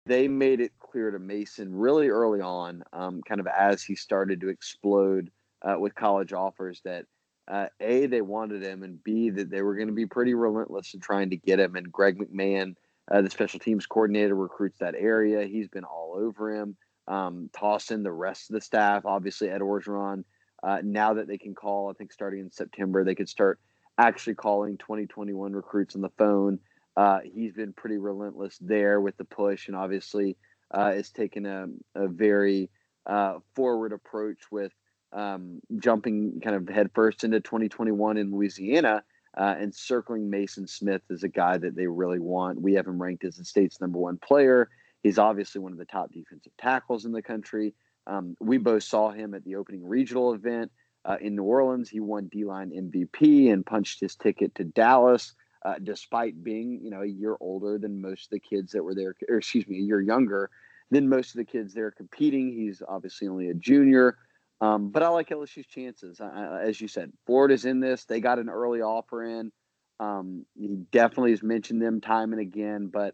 they 0.05 0.27
made 0.27 0.61
it 0.61 0.71
clear 0.79 1.11
to 1.11 1.19
Mason 1.19 1.73
really 1.73 2.09
early 2.09 2.41
on, 2.41 2.83
um, 2.93 3.21
kind 3.27 3.39
of 3.39 3.47
as 3.47 3.83
he 3.83 3.95
started 3.95 4.41
to 4.41 4.49
explode 4.49 5.31
uh, 5.63 5.77
with 5.79 5.95
college 5.95 6.31
offers, 6.31 6.81
that 6.85 7.05
uh, 7.47 7.67
a 7.79 8.07
they 8.07 8.21
wanted 8.21 8.63
him, 8.63 8.83
and 8.83 9.03
b 9.03 9.29
that 9.29 9.49
they 9.49 9.61
were 9.61 9.75
going 9.75 9.87
to 9.87 9.93
be 9.93 10.05
pretty 10.05 10.33
relentless 10.33 10.93
in 10.93 10.99
trying 10.99 11.29
to 11.29 11.37
get 11.37 11.59
him. 11.59 11.75
And 11.75 11.91
Greg 11.91 12.17
McMahon, 12.17 12.75
uh, 13.11 13.21
the 13.21 13.29
special 13.29 13.59
teams 13.59 13.85
coordinator, 13.85 14.35
recruits 14.35 14.79
that 14.79 14.95
area. 14.97 15.45
He's 15.45 15.67
been 15.67 15.83
all 15.83 16.15
over 16.17 16.55
him. 16.55 16.75
Um, 17.07 17.49
toss 17.53 17.91
in 17.91 18.01
the 18.01 18.11
rest 18.11 18.49
of 18.49 18.55
the 18.55 18.61
staff. 18.61 19.05
Obviously, 19.05 19.49
Ed 19.49 19.61
Orgeron 19.61 20.23
uh, 20.63 20.79
now 20.83 21.13
that 21.13 21.27
they 21.27 21.37
can 21.37 21.53
call, 21.53 21.89
I 21.89 21.93
think 21.93 22.11
starting 22.11 22.39
in 22.39 22.51
September, 22.51 23.03
they 23.03 23.13
could 23.13 23.29
start 23.29 23.59
actually 23.99 24.35
calling 24.35 24.77
2021 24.77 25.53
recruits 25.53 25.95
on 25.95 26.01
the 26.01 26.09
phone. 26.17 26.59
Uh, 26.97 27.19
he's 27.23 27.53
been 27.53 27.73
pretty 27.73 27.97
relentless 27.97 28.57
there 28.59 28.99
with 28.99 29.15
the 29.17 29.25
push, 29.25 29.67
and 29.67 29.75
obviously 29.75 30.35
uh, 30.71 30.91
has 30.91 31.11
taken 31.11 31.45
a, 31.45 31.67
a 31.93 32.07
very 32.07 32.69
uh, 33.05 33.35
forward 33.55 33.93
approach 33.93 34.39
with 34.51 34.71
um, 35.15 35.61
jumping 35.79 36.41
kind 36.43 36.55
of 36.55 36.67
headfirst 36.67 37.23
into 37.23 37.39
2021 37.39 38.17
in 38.17 38.31
Louisiana 38.31 39.03
uh, 39.37 39.55
and 39.57 39.73
circling 39.73 40.29
Mason 40.29 40.67
Smith 40.67 41.01
as 41.09 41.23
a 41.23 41.29
guy 41.29 41.57
that 41.57 41.75
they 41.75 41.87
really 41.87 42.19
want. 42.19 42.61
We 42.61 42.73
have 42.73 42.85
him 42.85 43.01
ranked 43.01 43.23
as 43.23 43.37
the 43.37 43.45
state's 43.45 43.81
number 43.81 43.97
one 43.97 44.17
player. 44.17 44.69
He's 45.03 45.17
obviously 45.17 45.61
one 45.61 45.71
of 45.71 45.77
the 45.77 45.85
top 45.85 46.11
defensive 46.11 46.51
tackles 46.57 47.05
in 47.05 47.11
the 47.11 47.21
country. 47.21 47.73
Um, 48.07 48.35
we 48.39 48.57
both 48.57 48.83
saw 48.83 49.11
him 49.11 49.33
at 49.33 49.43
the 49.43 49.55
opening 49.55 49.87
regional 49.87 50.33
event 50.33 50.71
uh, 51.05 51.17
in 51.21 51.35
New 51.35 51.43
Orleans. 51.43 51.89
He 51.89 51.99
won 51.99 52.27
D 52.27 52.43
line 52.43 52.71
MVP 52.71 53.51
and 53.51 53.65
punched 53.65 54.01
his 54.01 54.15
ticket 54.15 54.53
to 54.55 54.63
Dallas, 54.63 55.33
uh, 55.63 55.75
despite 55.81 56.43
being 56.43 56.79
you 56.83 56.91
know 56.91 57.01
a 57.01 57.07
year 57.07 57.37
older 57.39 57.77
than 57.77 58.01
most 58.01 58.25
of 58.25 58.29
the 58.31 58.39
kids 58.39 58.71
that 58.73 58.83
were 58.83 58.95
there, 58.95 59.15
or 59.29 59.37
excuse 59.37 59.67
me, 59.67 59.77
a 59.77 59.81
year 59.81 60.01
younger 60.01 60.49
than 60.91 61.09
most 61.09 61.31
of 61.31 61.37
the 61.37 61.45
kids 61.45 61.73
there 61.73 61.91
competing. 61.91 62.51
He's 62.51 62.81
obviously 62.87 63.27
only 63.27 63.49
a 63.49 63.53
junior. 63.53 64.17
Um, 64.61 64.89
but 64.89 65.03
I 65.03 65.09
like 65.09 65.29
LSU's 65.29 65.67
chances. 65.67 66.21
As 66.21 66.79
you 66.79 66.87
said, 66.87 67.11
Florida's 67.25 67.65
in 67.65 67.79
this. 67.79 68.05
They 68.05 68.21
got 68.21 68.39
an 68.39 68.49
early 68.49 68.81
offer 68.81 69.23
in. 69.23 69.51
Um, 69.99 70.45
he 70.57 70.77
definitely 70.91 71.31
has 71.31 71.43
mentioned 71.43 71.81
them 71.81 72.01
time 72.01 72.31
and 72.31 72.41
again, 72.41 72.87
but 72.87 73.13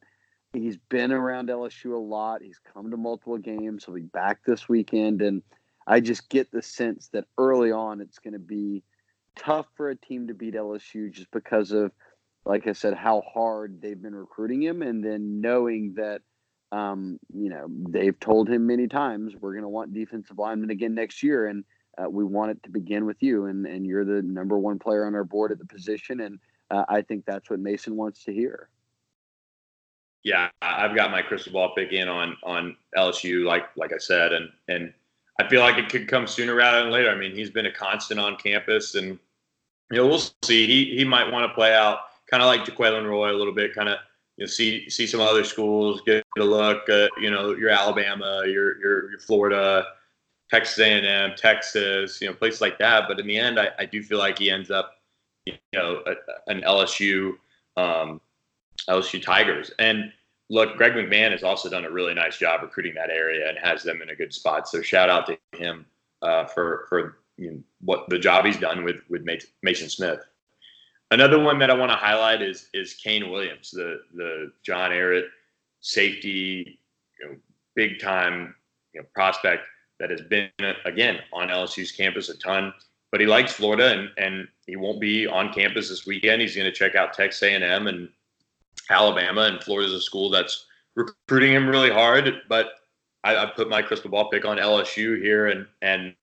he's 0.53 0.77
been 0.89 1.11
around 1.11 1.49
LSU 1.49 1.93
a 1.93 1.97
lot. 1.97 2.41
He's 2.41 2.59
come 2.73 2.91
to 2.91 2.97
multiple 2.97 3.37
games. 3.37 3.85
He'll 3.85 3.95
be 3.95 4.01
back 4.01 4.39
this 4.45 4.67
weekend. 4.67 5.21
And 5.21 5.41
I 5.87 5.99
just 5.99 6.29
get 6.29 6.51
the 6.51 6.61
sense 6.61 7.09
that 7.13 7.25
early 7.37 7.71
on 7.71 8.01
it's 8.01 8.19
going 8.19 8.33
to 8.33 8.39
be 8.39 8.83
tough 9.35 9.67
for 9.75 9.89
a 9.89 9.95
team 9.95 10.27
to 10.27 10.33
beat 10.33 10.55
LSU 10.55 11.11
just 11.11 11.31
because 11.31 11.71
of, 11.71 11.91
like 12.45 12.67
I 12.67 12.73
said, 12.73 12.95
how 12.95 13.21
hard 13.33 13.81
they've 13.81 14.01
been 14.01 14.15
recruiting 14.15 14.61
him. 14.61 14.81
And 14.81 15.03
then 15.03 15.41
knowing 15.41 15.93
that 15.97 16.21
um, 16.71 17.19
you 17.33 17.49
know, 17.49 17.67
they've 17.89 18.19
told 18.19 18.49
him 18.49 18.65
many 18.65 18.87
times 18.87 19.33
we're 19.39 19.51
going 19.51 19.63
to 19.63 19.69
want 19.69 19.93
defensive 19.93 20.37
linemen 20.37 20.69
again 20.69 20.95
next 20.95 21.21
year, 21.21 21.47
and 21.47 21.65
uh, 21.97 22.09
we 22.09 22.23
want 22.23 22.51
it 22.51 22.63
to 22.63 22.69
begin 22.69 23.05
with 23.05 23.21
you, 23.21 23.45
and 23.45 23.65
and 23.65 23.85
you're 23.85 24.05
the 24.05 24.21
number 24.21 24.57
one 24.57 24.79
player 24.79 25.05
on 25.05 25.15
our 25.15 25.23
board 25.23 25.51
at 25.51 25.59
the 25.59 25.65
position, 25.65 26.21
and 26.21 26.39
uh, 26.69 26.85
I 26.87 27.01
think 27.01 27.25
that's 27.25 27.49
what 27.49 27.59
Mason 27.59 27.95
wants 27.95 28.23
to 28.25 28.33
hear. 28.33 28.69
Yeah, 30.23 30.49
I've 30.61 30.95
got 30.95 31.11
my 31.11 31.21
crystal 31.21 31.51
ball 31.51 31.73
pick 31.75 31.91
in 31.91 32.07
on 32.07 32.37
on 32.43 32.77
LSU, 32.97 33.43
like 33.43 33.65
like 33.75 33.91
I 33.93 33.97
said, 33.97 34.31
and 34.31 34.49
and 34.69 34.93
I 35.39 35.49
feel 35.49 35.61
like 35.61 35.77
it 35.77 35.89
could 35.89 36.07
come 36.07 36.27
sooner 36.27 36.55
rather 36.55 36.83
than 36.83 36.91
later. 36.91 37.09
I 37.09 37.15
mean, 37.15 37.33
he's 37.33 37.49
been 37.49 37.65
a 37.65 37.71
constant 37.71 38.19
on 38.19 38.37
campus, 38.37 38.95
and 38.95 39.19
you 39.89 39.97
know 39.97 40.07
we'll 40.07 40.23
see. 40.43 40.67
He 40.67 40.95
he 40.95 41.03
might 41.03 41.29
want 41.29 41.49
to 41.49 41.53
play 41.53 41.73
out 41.73 41.99
kind 42.29 42.41
of 42.41 42.47
like 42.47 42.63
Jaquelin 42.63 43.07
Roy 43.07 43.31
a 43.31 43.37
little 43.37 43.53
bit, 43.53 43.75
kind 43.75 43.89
of 43.89 43.97
you 44.41 44.47
know, 44.47 44.49
see 44.49 44.89
see 44.89 45.05
some 45.05 45.21
other 45.21 45.43
schools, 45.43 46.01
get 46.03 46.25
a 46.39 46.43
look 46.43 46.89
at 46.89 47.11
you 47.21 47.29
know 47.29 47.53
your 47.53 47.69
Alabama, 47.69 48.41
your 48.47 48.79
your, 48.79 49.11
your 49.11 49.19
Florida, 49.19 49.85
Texas 50.49 50.79
A&M, 50.79 51.33
Texas, 51.37 52.19
you 52.19 52.27
know 52.27 52.33
places 52.33 52.59
like 52.59 52.79
that. 52.79 53.03
But 53.07 53.19
in 53.19 53.27
the 53.27 53.37
end, 53.37 53.59
I, 53.59 53.67
I 53.77 53.85
do 53.85 54.01
feel 54.01 54.17
like 54.17 54.39
he 54.39 54.49
ends 54.49 54.71
up 54.71 54.95
you 55.45 55.53
know 55.73 56.01
a, 56.07 56.15
an 56.51 56.61
LSU 56.61 57.33
um, 57.77 58.19
LSU 58.89 59.21
Tigers. 59.21 59.69
And 59.77 60.11
look, 60.49 60.75
Greg 60.75 60.93
McMahon 60.93 61.29
has 61.33 61.43
also 61.43 61.69
done 61.69 61.85
a 61.85 61.91
really 61.91 62.15
nice 62.15 62.39
job 62.39 62.63
recruiting 62.63 62.95
that 62.95 63.11
area 63.11 63.47
and 63.47 63.59
has 63.59 63.83
them 63.83 64.01
in 64.01 64.09
a 64.09 64.15
good 64.15 64.33
spot. 64.33 64.67
So 64.67 64.81
shout 64.81 65.07
out 65.07 65.27
to 65.27 65.37
him 65.55 65.85
uh, 66.23 66.45
for 66.45 66.87
for 66.89 67.19
you 67.37 67.51
know, 67.51 67.59
what 67.81 68.09
the 68.09 68.17
job 68.17 68.45
he's 68.45 68.57
done 68.57 68.83
with 68.83 69.01
with 69.07 69.23
Mason 69.61 69.87
Smith. 69.87 70.25
Another 71.11 71.39
one 71.39 71.59
that 71.59 71.69
I 71.69 71.73
want 71.73 71.91
to 71.91 71.97
highlight 71.97 72.41
is 72.41 72.69
is 72.73 72.93
Kane 72.93 73.29
Williams, 73.29 73.71
the 73.71 74.01
the 74.15 74.51
John 74.63 74.91
Ehret 74.91 75.25
safety, 75.81 76.79
you 77.19 77.27
know, 77.27 77.35
big 77.75 77.99
time 77.99 78.55
you 78.93 79.01
know, 79.01 79.07
prospect 79.13 79.63
that 79.99 80.09
has 80.09 80.21
been 80.21 80.49
again 80.85 81.19
on 81.33 81.49
LSU's 81.49 81.91
campus 81.91 82.29
a 82.29 82.37
ton. 82.37 82.73
But 83.11 83.19
he 83.19 83.27
likes 83.27 83.51
Florida, 83.51 83.91
and 83.91 84.09
and 84.17 84.47
he 84.67 84.77
won't 84.77 85.01
be 85.01 85.27
on 85.27 85.51
campus 85.51 85.89
this 85.89 86.05
weekend. 86.05 86.41
He's 86.41 86.55
going 86.55 86.65
to 86.65 86.71
check 86.71 86.95
out 86.95 87.13
Texas 87.13 87.43
A&M 87.43 87.87
and 87.87 88.07
Alabama, 88.89 89.41
and 89.41 89.61
Florida's 89.61 89.93
a 89.93 90.01
school 90.01 90.29
that's 90.29 90.65
recruiting 90.95 91.51
him 91.51 91.67
really 91.67 91.91
hard. 91.91 92.41
But 92.47 92.67
I, 93.25 93.35
I 93.35 93.45
put 93.47 93.69
my 93.69 93.81
crystal 93.81 94.09
ball 94.09 94.29
pick 94.29 94.45
on 94.45 94.57
LSU 94.57 95.21
here, 95.21 95.47
and 95.47 95.67
and 95.81 96.15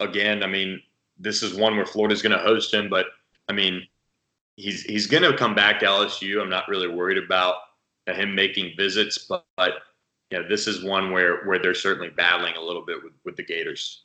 again, 0.00 0.42
I 0.42 0.46
mean, 0.46 0.80
this 1.18 1.42
is 1.42 1.54
one 1.54 1.76
where 1.76 1.84
Florida's 1.84 2.22
going 2.22 2.36
to 2.36 2.42
host 2.42 2.72
him, 2.72 2.88
but 2.88 3.06
I 3.48 3.52
mean, 3.52 3.86
he's 4.56 4.82
he's 4.82 5.06
going 5.06 5.22
to 5.22 5.36
come 5.36 5.54
back 5.54 5.80
to 5.80 5.86
LSU. 5.86 6.40
I'm 6.40 6.50
not 6.50 6.68
really 6.68 6.88
worried 6.88 7.18
about 7.18 7.56
him 8.06 8.34
making 8.34 8.72
visits, 8.76 9.26
but, 9.28 9.44
but 9.56 9.74
you 10.30 10.40
know, 10.40 10.48
this 10.48 10.66
is 10.66 10.84
one 10.84 11.12
where 11.12 11.44
where 11.44 11.58
they're 11.58 11.74
certainly 11.74 12.10
battling 12.10 12.56
a 12.56 12.60
little 12.60 12.84
bit 12.84 13.02
with, 13.02 13.12
with 13.24 13.36
the 13.36 13.44
Gators. 13.44 14.04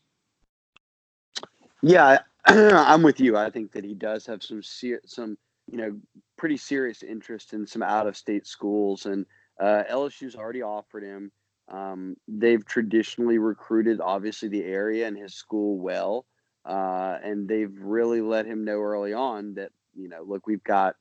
Yeah, 1.82 2.20
I'm 2.46 3.04
with 3.04 3.20
you. 3.20 3.38
I 3.38 3.50
think 3.50 3.72
that 3.74 3.84
he 3.84 3.94
does 3.94 4.26
have 4.26 4.44
some 4.44 4.62
some 4.62 5.38
you 5.70 5.78
know 5.78 5.98
pretty 6.38 6.58
serious 6.58 7.04
interest 7.04 7.54
in 7.54 7.66
some 7.66 7.84
out 7.84 8.08
of 8.08 8.18
state 8.18 8.48
schools, 8.48 9.06
and 9.06 9.26
uh, 9.60 9.84
LSU's 9.90 10.36
already 10.36 10.62
offered 10.62 11.04
him. 11.04 11.32
Um, 11.70 12.16
they've 12.30 12.66
traditionally 12.66 13.40
recruited, 13.40 14.00
obviously, 14.00 14.48
the 14.48 14.64
area 14.64 15.06
and 15.06 15.18
his 15.18 15.34
school 15.34 15.78
well, 15.78 16.26
uh, 16.66 17.18
and 17.24 17.48
they've 17.48 17.76
really 17.82 18.22
let 18.22 18.46
him 18.46 18.64
know 18.64 18.80
early 18.80 19.14
on 19.14 19.54
that 19.56 19.72
you 19.98 20.08
know, 20.10 20.24
look, 20.26 20.48
we've 20.48 20.64
got, 20.64 20.96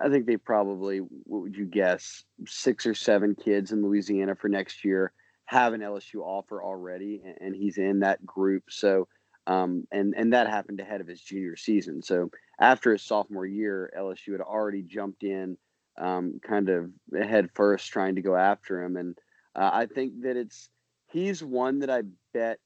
I 0.00 0.08
think 0.08 0.26
they 0.26 0.36
probably, 0.36 0.98
what 0.98 1.42
would 1.42 1.56
you 1.56 1.66
guess, 1.66 2.24
six 2.46 2.86
or 2.86 2.94
seven 2.94 3.34
kids 3.34 3.72
in 3.72 3.82
Louisiana 3.82 4.34
for 4.34 4.48
next 4.48 4.84
year 4.84 5.12
have 5.46 5.72
an 5.72 5.80
LSU 5.80 6.20
offer 6.22 6.62
already, 6.62 7.22
and 7.40 7.56
he's 7.56 7.78
in 7.78 8.00
that 8.00 8.24
group. 8.24 8.64
So, 8.68 9.08
um, 9.46 9.84
and 9.90 10.12
and 10.14 10.34
that 10.34 10.46
happened 10.46 10.78
ahead 10.78 11.00
of 11.00 11.06
his 11.06 11.22
junior 11.22 11.56
season. 11.56 12.02
So 12.02 12.30
after 12.60 12.92
his 12.92 13.02
sophomore 13.02 13.46
year, 13.46 13.90
LSU 13.98 14.32
had 14.32 14.42
already 14.42 14.82
jumped 14.82 15.22
in, 15.22 15.56
um, 15.98 16.38
kind 16.46 16.68
of 16.68 16.90
head 17.18 17.48
first, 17.54 17.90
trying 17.90 18.16
to 18.16 18.22
go 18.22 18.36
after 18.36 18.82
him. 18.82 18.96
And 18.96 19.16
uh, 19.56 19.70
I 19.72 19.86
think 19.86 20.20
that 20.22 20.36
it's 20.36 20.68
he's 21.10 21.42
one 21.42 21.78
that 21.78 21.88
I 21.88 22.02
bet 22.34 22.58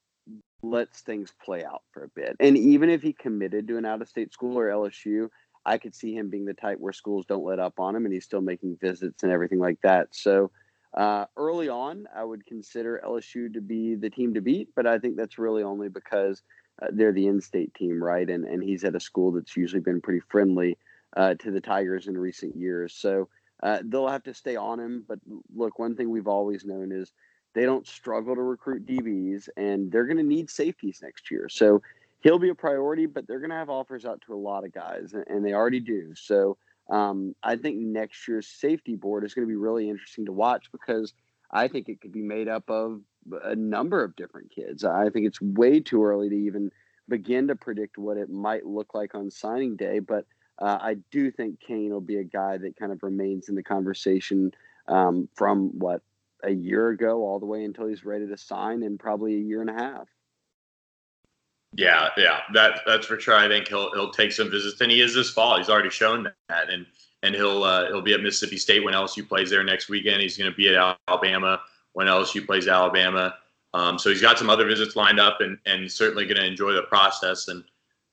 lets 0.64 1.00
things 1.02 1.32
play 1.44 1.64
out 1.64 1.82
for 1.92 2.02
a 2.04 2.08
bit. 2.08 2.36
And 2.40 2.56
even 2.56 2.90
if 2.90 3.00
he 3.00 3.12
committed 3.12 3.68
to 3.68 3.78
an 3.78 3.84
out 3.84 4.02
of 4.02 4.08
state 4.08 4.32
school 4.32 4.58
or 4.58 4.68
LSU, 4.68 5.28
I 5.64 5.78
could 5.78 5.94
see 5.94 6.14
him 6.14 6.28
being 6.28 6.44
the 6.44 6.54
type 6.54 6.78
where 6.78 6.92
schools 6.92 7.26
don't 7.26 7.44
let 7.44 7.58
up 7.58 7.78
on 7.78 7.94
him 7.94 8.04
and 8.04 8.12
he's 8.12 8.24
still 8.24 8.40
making 8.40 8.78
visits 8.80 9.22
and 9.22 9.32
everything 9.32 9.58
like 9.58 9.80
that. 9.82 10.08
So 10.10 10.50
uh, 10.94 11.26
early 11.36 11.68
on, 11.68 12.06
I 12.14 12.24
would 12.24 12.44
consider 12.44 13.00
LSU 13.04 13.52
to 13.54 13.60
be 13.60 13.94
the 13.94 14.10
team 14.10 14.34
to 14.34 14.40
beat, 14.40 14.68
but 14.76 14.86
I 14.86 14.98
think 14.98 15.16
that's 15.16 15.38
really 15.38 15.62
only 15.62 15.88
because 15.88 16.42
uh, 16.82 16.88
they're 16.92 17.12
the 17.12 17.26
in-state 17.26 17.74
team, 17.74 18.02
right? 18.02 18.28
And 18.28 18.44
and 18.44 18.62
he's 18.62 18.84
at 18.84 18.94
a 18.94 19.00
school 19.00 19.32
that's 19.32 19.56
usually 19.56 19.80
been 19.80 20.00
pretty 20.00 20.20
friendly 20.28 20.76
uh, 21.16 21.34
to 21.34 21.50
the 21.50 21.60
Tigers 21.60 22.08
in 22.08 22.18
recent 22.18 22.56
years. 22.56 22.94
So 22.94 23.28
uh, 23.62 23.78
they'll 23.84 24.08
have 24.08 24.24
to 24.24 24.34
stay 24.34 24.56
on 24.56 24.80
him. 24.80 25.04
But 25.06 25.20
look, 25.54 25.78
one 25.78 25.96
thing 25.96 26.10
we've 26.10 26.28
always 26.28 26.64
known 26.64 26.92
is 26.92 27.12
they 27.54 27.64
don't 27.64 27.86
struggle 27.86 28.34
to 28.34 28.42
recruit 28.42 28.86
DBs, 28.86 29.48
and 29.56 29.90
they're 29.90 30.06
going 30.06 30.16
to 30.16 30.22
need 30.22 30.50
safeties 30.50 31.00
next 31.02 31.30
year. 31.30 31.48
So 31.48 31.82
he'll 32.22 32.38
be 32.38 32.48
a 32.48 32.54
priority, 32.54 33.06
but 33.06 33.26
they're 33.26 33.40
going 33.40 33.50
to 33.50 33.56
have 33.56 33.70
offers 33.70 34.04
out 34.04 34.22
to 34.26 34.34
a 34.34 34.36
lot 34.36 34.64
of 34.64 34.72
guys, 34.72 35.14
and 35.26 35.44
they 35.44 35.52
already 35.52 35.80
do. 35.80 36.14
So 36.14 36.56
um, 36.90 37.34
I 37.42 37.56
think 37.56 37.78
next 37.78 38.26
year's 38.26 38.46
safety 38.46 38.96
board 38.96 39.24
is 39.24 39.34
going 39.34 39.46
to 39.46 39.50
be 39.50 39.56
really 39.56 39.88
interesting 39.88 40.26
to 40.26 40.32
watch 40.32 40.66
because 40.72 41.12
I 41.50 41.68
think 41.68 41.88
it 41.88 42.00
could 42.00 42.12
be 42.12 42.22
made 42.22 42.48
up 42.48 42.70
of 42.70 43.00
a 43.44 43.54
number 43.54 44.02
of 44.02 44.16
different 44.16 44.50
kids. 44.50 44.84
I 44.84 45.10
think 45.10 45.26
it's 45.26 45.40
way 45.40 45.80
too 45.80 46.04
early 46.04 46.28
to 46.28 46.34
even 46.34 46.70
begin 47.08 47.48
to 47.48 47.56
predict 47.56 47.98
what 47.98 48.16
it 48.16 48.30
might 48.30 48.64
look 48.64 48.94
like 48.94 49.14
on 49.14 49.30
signing 49.30 49.76
day, 49.76 49.98
but 49.98 50.24
uh, 50.58 50.78
I 50.80 50.96
do 51.10 51.30
think 51.30 51.60
Kane 51.60 51.92
will 51.92 52.00
be 52.00 52.18
a 52.18 52.24
guy 52.24 52.56
that 52.58 52.76
kind 52.76 52.92
of 52.92 53.02
remains 53.02 53.48
in 53.48 53.54
the 53.54 53.62
conversation 53.62 54.52
um, 54.86 55.28
from 55.34 55.78
what 55.78 56.02
a 56.44 56.50
year 56.50 56.88
ago 56.88 57.22
all 57.22 57.38
the 57.38 57.46
way 57.46 57.64
until 57.64 57.86
he's 57.86 58.04
ready 58.04 58.26
to 58.26 58.36
sign 58.36 58.82
in 58.82 58.98
probably 58.98 59.34
a 59.34 59.40
year 59.40 59.60
and 59.60 59.70
a 59.70 59.74
half. 59.74 60.08
Yeah, 61.74 62.10
yeah, 62.18 62.40
that 62.52 62.80
that's 62.86 63.06
for 63.06 63.18
sure. 63.18 63.34
I 63.34 63.48
think 63.48 63.68
he'll 63.68 63.92
he'll 63.92 64.10
take 64.10 64.32
some 64.32 64.50
visits, 64.50 64.80
and 64.80 64.90
he 64.90 65.00
is 65.00 65.14
this 65.14 65.30
fall. 65.30 65.56
He's 65.56 65.70
already 65.70 65.88
shown 65.88 66.30
that, 66.48 66.68
and 66.70 66.84
and 67.22 67.34
he'll 67.34 67.64
uh, 67.64 67.86
he'll 67.86 68.02
be 68.02 68.12
at 68.12 68.20
Mississippi 68.20 68.58
State 68.58 68.84
when 68.84 68.92
LSU 68.92 69.26
plays 69.26 69.48
there 69.48 69.64
next 69.64 69.88
weekend. 69.88 70.20
He's 70.20 70.36
going 70.36 70.50
to 70.50 70.56
be 70.56 70.74
at 70.74 70.98
Alabama 71.08 71.60
when 71.94 72.08
LSU 72.08 72.44
plays 72.44 72.68
Alabama. 72.68 73.36
Um, 73.74 73.98
so 73.98 74.10
he's 74.10 74.20
got 74.20 74.38
some 74.38 74.50
other 74.50 74.66
visits 74.66 74.96
lined 74.96 75.18
up, 75.18 75.40
and 75.40 75.58
and 75.64 75.90
certainly 75.90 76.26
going 76.26 76.36
to 76.36 76.44
enjoy 76.44 76.72
the 76.72 76.82
process. 76.82 77.48
And 77.48 77.64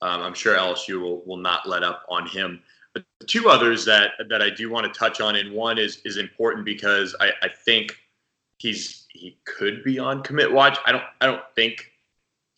um, 0.02 0.22
I'm 0.22 0.34
sure 0.34 0.56
LSU 0.56 1.02
will 1.02 1.22
will 1.26 1.38
not 1.38 1.67
let 1.67 1.84
up 1.84 2.06
on 2.10 2.28
him. 2.28 2.62
But 2.93 3.04
two 3.28 3.50
others 3.50 3.84
that 3.86 4.12
that 4.30 4.41
I 4.41 4.50
do 4.50 4.69
want 4.69 4.91
to 4.91 4.98
touch 4.98 5.19
on, 5.19 5.36
and 5.36 5.52
one 5.52 5.78
is 5.78 5.98
is 6.06 6.15
important 6.15 6.63
because 6.63 7.13
I, 7.19 7.32
I 7.41 7.50
think 7.50 7.98
he's 8.58 9.06
he 9.12 9.38
could 9.45 9.84
be 9.84 10.00
on 10.00 10.24
commit 10.24 10.50
watch. 10.50 10.78
I 10.86 10.93
don't 10.93 11.04
I 11.19 11.26
don't 11.26 11.43
think 11.56 11.91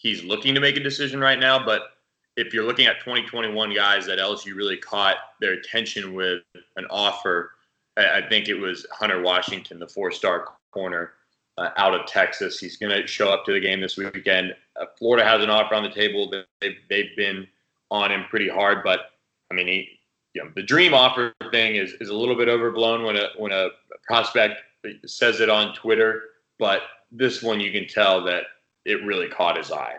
he's 0.02 0.24
looking 0.24 0.56
to 0.56 0.62
make 0.62 0.78
a 0.78 0.80
decision 0.80 1.20
right 1.20 1.40
now. 1.40 1.64
But 1.64 1.92
if 2.38 2.54
you're 2.54 2.66
looking 2.66 2.88
at 2.88 3.00
2021 3.00 3.74
guys 3.74 4.06
that 4.08 4.20
LSU 4.20 4.56
really 4.56 4.78
caught 4.78 5.18
their 5.40 5.54
attention 5.54 6.14
with 6.14 6.42
an 6.76 6.86
offer, 6.90 7.52
I 7.98 8.22
think 8.28 8.48
it 8.48 8.56
was 8.56 8.86
Hunter 8.92 9.22
Washington, 9.22 9.80
the 9.80 9.88
four-star 9.88 10.48
corner 10.72 11.14
uh, 11.58 11.70
out 11.78 11.94
of 11.94 12.08
Texas. 12.08 12.58
He's 12.58 12.78
going 12.78 12.92
to 12.92 13.06
show 13.06 13.30
up 13.30 13.46
to 13.46 13.54
the 13.54 13.60
game 13.60 13.82
this 13.82 13.98
weekend. 13.98 14.56
Uh, 14.80 14.86
Florida 14.98 15.28
has 15.28 15.44
an 15.44 15.50
offer 15.50 15.76
on 15.76 15.84
the 15.84 15.90
table. 15.90 16.32
They've, 16.62 16.78
they've 16.90 17.16
been 17.16 17.48
on 17.92 18.12
him 18.12 18.24
pretty 18.30 18.48
hard, 18.48 18.84
but 18.84 19.12
I 19.52 19.54
mean, 19.54 19.68
he, 19.68 20.00
you 20.34 20.44
know, 20.44 20.50
the 20.56 20.64
dream 20.64 20.94
offer 20.94 21.34
thing 21.52 21.76
is, 21.76 21.92
is 22.00 22.08
a 22.08 22.16
little 22.16 22.36
bit 22.36 22.48
overblown 22.48 23.04
when 23.04 23.18
a 23.18 23.28
when 23.38 23.52
a 23.52 23.68
prospect 24.08 24.62
says 25.06 25.42
it 25.42 25.50
on 25.50 25.76
Twitter, 25.76 26.24
but 26.58 26.84
this 27.12 27.44
one 27.44 27.60
you 27.60 27.70
can 27.70 27.86
tell 27.86 28.24
that 28.24 28.44
it 28.86 29.04
really 29.06 29.28
caught 29.28 29.58
his 29.58 29.72
eye. 29.72 29.98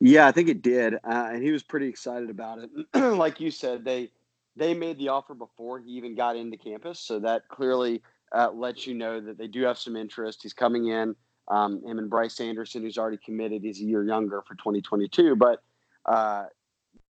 Yeah, 0.00 0.28
I 0.28 0.32
think 0.32 0.48
it 0.48 0.62
did, 0.62 0.94
uh, 0.94 1.30
and 1.32 1.42
he 1.42 1.50
was 1.50 1.64
pretty 1.64 1.88
excited 1.88 2.30
about 2.30 2.60
it. 2.60 2.70
like 2.94 3.40
you 3.40 3.50
said, 3.50 3.84
they 3.84 4.10
they 4.54 4.74
made 4.74 4.98
the 4.98 5.08
offer 5.08 5.34
before 5.34 5.80
he 5.80 5.90
even 5.92 6.14
got 6.14 6.36
into 6.36 6.56
campus, 6.56 7.00
so 7.00 7.18
that 7.20 7.48
clearly 7.48 8.02
uh, 8.32 8.50
lets 8.52 8.86
you 8.86 8.94
know 8.94 9.20
that 9.20 9.38
they 9.38 9.48
do 9.48 9.62
have 9.62 9.78
some 9.78 9.96
interest. 9.96 10.42
He's 10.42 10.52
coming 10.52 10.88
in. 10.88 11.16
Um, 11.48 11.82
him 11.82 11.98
and 11.98 12.10
Bryce 12.10 12.40
Anderson, 12.40 12.82
who's 12.82 12.98
already 12.98 13.18
committed, 13.24 13.62
he's 13.62 13.80
a 13.80 13.84
year 13.84 14.04
younger 14.04 14.42
for 14.42 14.54
2022. 14.56 15.34
But 15.34 15.62
uh, 16.04 16.44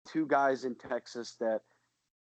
two 0.07 0.27
guys 0.27 0.65
in 0.65 0.75
Texas 0.75 1.37
that 1.41 1.63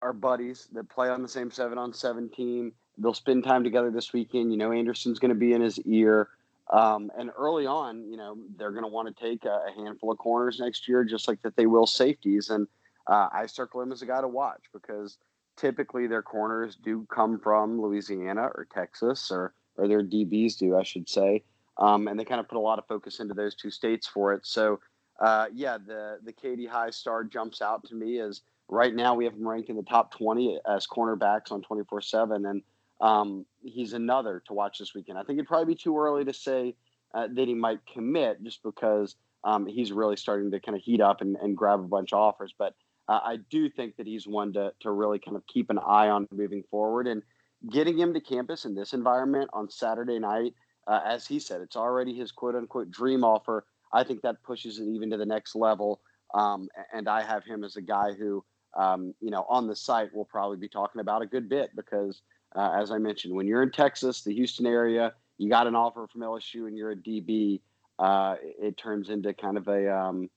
are 0.03 0.12
buddies 0.12 0.68
that 0.72 0.88
play 0.90 1.09
on 1.09 1.22
the 1.22 1.29
same 1.29 1.50
seven 1.50 1.79
on 1.79 1.92
seven 1.94 2.29
team. 2.29 2.72
They'll 2.98 3.14
spend 3.14 3.44
time 3.44 3.64
together 3.64 3.90
this 3.90 4.12
weekend. 4.12 4.52
You 4.52 4.59
know, 4.59 4.72
Anderson's 4.72 5.18
going 5.18 5.30
to 5.30 5.35
be 5.35 5.52
in 5.52 5.61
his 5.61 5.78
ear. 5.80 6.28
Um, 6.72 7.11
and 7.18 7.30
early 7.37 7.66
on, 7.66 8.11
you 8.11 8.16
know, 8.16 8.38
they're 8.57 8.70
going 8.70 8.85
to 8.85 8.88
want 8.88 9.14
to 9.14 9.22
take 9.22 9.44
a, 9.44 9.66
a, 9.68 9.72
handful 9.76 10.11
of 10.11 10.18
corners 10.18 10.59
next 10.61 10.88
year, 10.88 11.04
just 11.04 11.28
like 11.28 11.42
that 11.42 11.57
they 11.57 11.66
will 11.66 11.87
safeties. 11.87 12.48
And 12.48 12.66
uh, 13.07 13.28
I 13.33 13.46
circle 13.46 13.83
him 13.83 13.92
as 13.92 14.00
a 14.00 14.07
guy 14.07 14.22
to 14.22 14.28
watch 14.28 14.62
because 14.72 15.18
typically 15.57 16.07
their 16.07 16.22
corners 16.22 16.76
do 16.76 17.07
come 17.14 17.38
from 17.38 17.80
Louisiana 17.80 18.44
or 18.54 18.66
Texas, 18.72 19.30
or 19.30 19.52
or 19.76 19.88
their 19.88 20.02
DBs 20.02 20.57
do, 20.57 20.76
I 20.76 20.83
should 20.83 21.09
say. 21.09 21.42
Um, 21.78 22.07
and 22.09 22.18
they 22.18 22.24
kind 22.24 22.40
of 22.40 22.48
put 22.48 22.57
a 22.57 22.61
lot 22.61 22.78
of 22.78 22.87
focus 22.87 23.20
into 23.20 23.35
those 23.35 23.54
two 23.54 23.70
states 23.70 24.07
for 24.07 24.33
it. 24.33 24.46
So, 24.46 24.80
uh, 25.20 25.46
yeah, 25.52 25.78
the 25.78 26.18
the 26.24 26.33
Katy 26.33 26.66
High 26.66 26.90
star 26.90 27.24
jumps 27.24 27.61
out 27.61 27.85
to 27.88 27.94
me 27.94 28.20
as 28.20 28.42
right 28.68 28.94
now 28.94 29.14
we 29.14 29.24
have 29.24 29.35
him 29.35 29.46
ranked 29.46 29.68
in 29.68 29.76
the 29.76 29.83
top 29.83 30.16
20 30.16 30.61
as 30.66 30.87
cornerbacks 30.87 31.50
on 31.52 31.62
24 31.62 32.00
7. 32.00 32.46
And 32.46 32.62
um, 33.00 33.44
he's 33.62 33.92
another 33.92 34.42
to 34.46 34.52
watch 34.52 34.78
this 34.78 34.94
weekend. 34.94 35.18
I 35.18 35.22
think 35.22 35.38
it'd 35.38 35.48
probably 35.48 35.74
be 35.74 35.80
too 35.80 35.96
early 35.98 36.24
to 36.24 36.33
say 36.33 36.76
uh, 37.14 37.28
that 37.33 37.48
he 37.48 37.54
might 37.54 37.80
commit 37.92 38.42
just 38.42 38.62
because 38.62 39.16
um, 39.44 39.66
he's 39.66 39.92
really 39.92 40.16
starting 40.16 40.50
to 40.50 40.61
kind 40.61 40.76
of 40.76 40.83
heat 40.83 41.00
up 41.00 41.20
and, 41.20 41.37
and 41.37 41.57
grab 41.57 41.80
a 41.80 41.85
bunch 41.85 42.12
of 42.12 42.18
offers. 42.18 42.54
But 42.59 42.74
uh, 43.09 43.20
I 43.22 43.38
do 43.50 43.68
think 43.68 43.96
that 43.96 44.07
he's 44.07 44.26
one 44.26 44.52
to, 44.54 44.72
to 44.80 44.90
really 44.90 45.18
kind 45.18 45.37
of 45.37 45.46
keep 45.46 45.70
an 45.70 45.78
eye 45.78 46.09
on 46.09 46.26
moving 46.33 46.62
forward. 46.70 47.07
And 47.07 47.22
getting 47.70 47.98
him 47.98 48.14
to 48.14 48.20
campus 48.20 48.64
in 48.64 48.74
this 48.74 48.92
environment 48.92 49.50
on 49.52 49.70
Saturday 49.70 50.18
night, 50.18 50.54
uh, 50.87 51.00
as 51.04 51.26
he 51.26 51.38
said, 51.38 51.61
it's 51.61 51.76
already 51.76 52.14
his 52.14 52.33
quote 52.33 52.54
unquote 52.54 52.90
dream 52.90 53.24
offer. 53.24 53.64
I 53.92 54.04
think 54.04 54.22
that 54.22 54.42
pushes 54.42 54.78
it 54.78 54.85
even 54.85 55.11
to 55.11 55.16
the 55.16 55.26
next 55.26 55.54
level. 55.54 56.00
Um, 56.35 56.68
and 56.92 57.09
I 57.09 57.22
have 57.22 57.44
him 57.44 57.62
as 57.64 57.76
a 57.76 57.83
guy 57.83 58.12
who, 58.12 58.44
um, 58.76 59.14
you 59.20 59.30
know, 59.30 59.46
on 59.48 59.68
the 59.68 59.76
site 59.76 60.11
we'll 60.12 60.24
probably 60.24 60.57
be 60.57 60.68
talking 60.68 61.00
about 61.00 61.22
a 61.22 61.26
good 61.26 61.48
bit 61.48 61.70
because, 61.76 62.22
uh, 62.54 62.72
as 62.80 62.90
I 62.90 62.98
mentioned, 62.98 63.34
when 63.34 63.46
you're 63.46 63.62
in 63.62 63.70
Texas, 63.70 64.22
the 64.22 64.34
Houston 64.34 64.66
area, 64.66 65.12
you 65.38 65.48
got 65.48 65.66
an 65.66 65.74
offer 65.74 66.06
from 66.06 66.20
LSU 66.20 66.66
and 66.68 66.76
you're 66.76 66.92
a 66.92 66.96
DB, 66.96 67.60
uh, 67.98 68.36
it 68.42 68.76
turns 68.76 69.10
into 69.10 69.32
kind 69.34 69.56
of 69.56 69.68
a 69.68 69.92
um, 69.92 70.30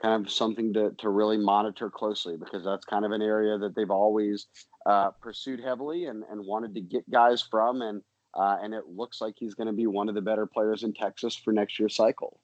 kind 0.00 0.24
of 0.24 0.32
something 0.32 0.72
to, 0.72 0.92
to 0.98 1.08
really 1.08 1.36
monitor 1.36 1.90
closely 1.90 2.36
because 2.36 2.64
that's 2.64 2.84
kind 2.84 3.04
of 3.04 3.12
an 3.12 3.22
area 3.22 3.58
that 3.58 3.74
they've 3.74 3.90
always 3.90 4.46
uh, 4.86 5.10
pursued 5.10 5.60
heavily 5.60 6.06
and, 6.06 6.24
and 6.30 6.44
wanted 6.44 6.74
to 6.74 6.80
get 6.80 7.08
guys 7.10 7.42
from. 7.42 7.82
And, 7.82 8.02
uh, 8.34 8.58
and 8.62 8.72
it 8.72 8.84
looks 8.88 9.20
like 9.20 9.34
he's 9.36 9.54
going 9.54 9.66
to 9.66 9.72
be 9.72 9.86
one 9.86 10.08
of 10.08 10.14
the 10.14 10.20
better 10.20 10.46
players 10.46 10.84
in 10.84 10.94
Texas 10.94 11.34
for 11.34 11.52
next 11.52 11.78
year's 11.78 11.94
cycle. 11.94 12.40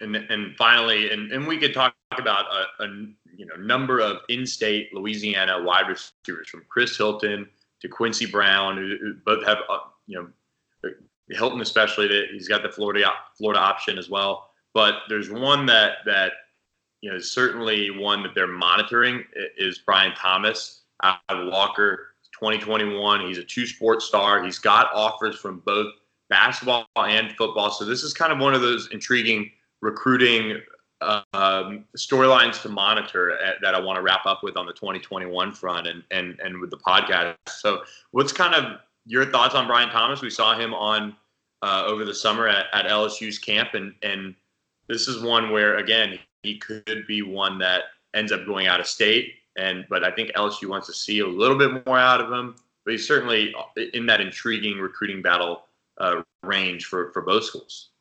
And, 0.00 0.16
and 0.16 0.56
finally, 0.56 1.10
and, 1.10 1.30
and 1.30 1.46
we 1.46 1.58
could 1.58 1.74
talk 1.74 1.94
about 2.18 2.46
a, 2.50 2.84
a 2.84 2.88
you 3.36 3.46
know 3.46 3.54
number 3.56 4.00
of 4.00 4.18
in-state 4.28 4.92
Louisiana 4.92 5.62
wide 5.62 5.86
receivers 5.86 6.48
from 6.48 6.64
Chris 6.68 6.96
Hilton 6.96 7.48
to 7.82 7.88
Quincy 7.88 8.26
Brown, 8.26 8.76
who, 8.76 8.96
who 9.00 9.14
both 9.26 9.44
have 9.44 9.58
uh, 9.68 9.78
you 10.06 10.16
know 10.16 10.92
Hilton 11.28 11.60
especially 11.60 12.08
that 12.08 12.28
he's 12.32 12.48
got 12.48 12.62
the 12.62 12.68
Florida 12.68 13.04
Florida 13.36 13.60
option 13.60 13.98
as 13.98 14.08
well. 14.08 14.50
But 14.74 14.94
there's 15.08 15.30
one 15.30 15.66
that 15.66 15.98
that 16.06 16.32
you 17.00 17.10
know 17.10 17.16
is 17.16 17.30
certainly 17.32 17.90
one 17.90 18.22
that 18.22 18.34
they're 18.34 18.46
monitoring 18.46 19.24
is 19.56 19.78
Brian 19.78 20.14
Thomas 20.14 20.82
out 21.02 21.18
of 21.28 21.48
Walker, 21.48 22.14
2021. 22.38 23.26
He's 23.26 23.38
a 23.38 23.44
two 23.44 23.66
sport 23.66 24.02
star. 24.02 24.42
He's 24.42 24.58
got 24.58 24.88
offers 24.94 25.36
from 25.36 25.60
both 25.66 25.92
basketball 26.30 26.86
and 26.96 27.32
football. 27.36 27.70
So 27.70 27.84
this 27.84 28.02
is 28.02 28.14
kind 28.14 28.32
of 28.32 28.38
one 28.38 28.54
of 28.54 28.62
those 28.62 28.88
intriguing 28.92 29.50
recruiting 29.80 30.60
um, 31.02 31.84
storylines 31.96 32.60
to 32.62 32.68
monitor 32.68 33.38
at, 33.42 33.60
that 33.62 33.74
I 33.74 33.80
want 33.80 33.96
to 33.96 34.02
wrap 34.02 34.26
up 34.26 34.42
with 34.42 34.56
on 34.56 34.66
the 34.66 34.72
2021 34.72 35.52
front 35.52 35.86
and 35.86 36.02
and 36.10 36.38
and 36.40 36.60
with 36.60 36.70
the 36.70 36.78
podcast. 36.78 37.36
So 37.48 37.82
what's 38.12 38.32
kind 38.32 38.54
of 38.54 38.80
your 39.06 39.26
thoughts 39.26 39.54
on 39.54 39.66
Brian 39.66 39.90
Thomas? 39.90 40.22
We 40.22 40.30
saw 40.30 40.58
him 40.58 40.74
on 40.74 41.16
uh, 41.62 41.84
over 41.86 42.04
the 42.04 42.14
summer 42.14 42.48
at, 42.48 42.66
at 42.72 42.86
LSU's 42.86 43.38
camp 43.38 43.74
and 43.74 43.94
and 44.02 44.34
this 44.88 45.08
is 45.08 45.22
one 45.22 45.50
where 45.50 45.76
again 45.76 46.18
he 46.42 46.58
could 46.58 47.04
be 47.06 47.22
one 47.22 47.58
that 47.58 47.84
ends 48.14 48.32
up 48.32 48.44
going 48.46 48.66
out 48.66 48.80
of 48.80 48.86
state. 48.86 49.34
And 49.56 49.84
but 49.88 50.04
I 50.04 50.10
think 50.10 50.32
LSU 50.32 50.68
wants 50.68 50.86
to 50.88 50.94
see 50.94 51.20
a 51.20 51.26
little 51.26 51.56
bit 51.56 51.86
more 51.86 51.98
out 51.98 52.20
of 52.20 52.30
him. 52.32 52.56
But 52.84 52.92
he's 52.92 53.06
certainly 53.06 53.54
in 53.94 54.06
that 54.06 54.20
intriguing 54.20 54.78
recruiting 54.78 55.22
battle 55.22 55.66
uh, 55.98 56.22
range 56.42 56.86
for 56.86 57.12
for 57.12 57.22
both 57.22 57.44
schools. 57.44 57.91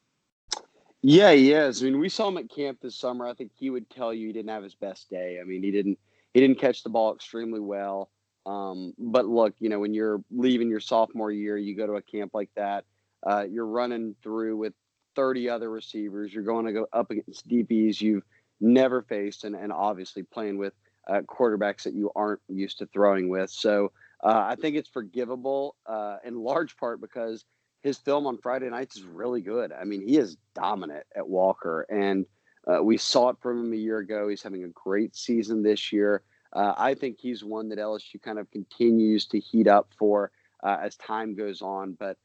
Yeah, 1.04 1.32
he 1.32 1.52
is. 1.52 1.82
I 1.82 1.86
mean, 1.86 2.00
we 2.00 2.10
saw 2.10 2.28
him 2.28 2.38
at 2.38 2.50
camp 2.50 2.80
this 2.82 2.96
summer. 2.96 3.28
I 3.28 3.34
think 3.34 3.52
he 3.56 3.70
would 3.70 3.90
tell 3.90 4.14
you 4.14 4.28
he 4.28 4.34
didn't 4.34 4.52
have 4.52 4.64
his 4.64 4.76
best 4.76 5.10
day. 5.10 5.40
I 5.42 5.44
mean, 5.44 5.64
he 5.64 5.72
didn't 5.72 5.98
he 6.34 6.40
didn't 6.40 6.60
catch 6.60 6.84
the 6.84 6.90
ball 6.90 7.14
extremely 7.14 7.60
well. 7.60 8.10
Um, 8.46 8.94
but 8.98 9.26
look, 9.26 9.54
you 9.60 9.70
know, 9.70 9.80
when 9.80 9.94
you're 9.94 10.24
leaving 10.32 10.70
your 10.70 10.80
sophomore 10.80 11.32
year, 11.32 11.58
you 11.58 11.76
go 11.76 11.88
to 11.88 11.94
a 11.94 12.02
camp 12.02 12.32
like 12.34 12.50
that. 12.56 12.86
Uh, 13.26 13.46
you're 13.50 13.68
running 13.68 14.16
through 14.24 14.58
with 14.58 14.74
30 15.16 15.50
other 15.50 15.70
receivers. 15.70 16.34
You're 16.34 16.44
going 16.44 16.66
to 16.66 16.74
go 16.74 16.88
up 16.94 17.12
against 17.12 17.48
DBs 17.48 18.02
you've 18.02 18.24
never 18.60 19.02
faced, 19.02 19.44
and, 19.44 19.56
and 19.56 19.72
obviously 19.72 20.24
playing 20.24 20.58
with 20.58 20.74
uh, 21.08 21.22
quarterbacks 21.22 21.84
that 21.84 21.94
you 21.94 22.12
aren't 22.16 22.42
used 22.48 22.80
to 22.80 22.86
throwing 22.88 23.30
with. 23.30 23.50
So 23.50 23.92
uh, 24.24 24.46
I 24.48 24.56
think 24.56 24.76
it's 24.76 24.90
forgivable 24.90 25.76
uh, 25.86 26.18
in 26.24 26.36
large 26.36 26.78
part 26.78 27.02
because 27.02 27.44
his 27.82 27.98
film 27.98 28.28
on 28.28 28.38
Friday 28.38 28.70
nights 28.70 28.98
is 28.98 29.04
really 29.04 29.41
good. 29.41 29.72
I 29.72 29.84
mean, 29.84 30.08
he 30.08 30.17
is 30.17 30.38
dominant 30.54 31.06
at 31.15 31.28
Walker, 31.28 31.86
and 31.89 32.26
uh, 32.67 32.84
we 32.84 32.98
saw 32.98 33.30
it 33.30 33.38
from 33.41 33.60
him 33.60 33.74
a 33.74 33.78
year 33.78 33.98
ago. 33.98 34.28
He's 34.28 34.44
having 34.44 34.63
a 34.63 34.70
great 34.70 35.15
season 35.15 35.63
this 35.63 35.91
year. 35.91 36.22
Uh, 36.54 36.74
I 36.78 36.94
think 36.94 37.17
he's 37.20 37.44
one 37.44 37.70
that 37.70 37.80
LSU 37.80 38.22
kind 38.22 38.38
of 38.38 38.52
continues 38.52 39.26
to 39.28 39.39
heat 39.39 39.67
up 39.67 39.89
for 39.98 40.32
uh, 40.63 40.78
as 40.82 40.96
time 40.98 41.36
goes 41.36 41.62
on. 41.62 41.98
But 42.00 42.17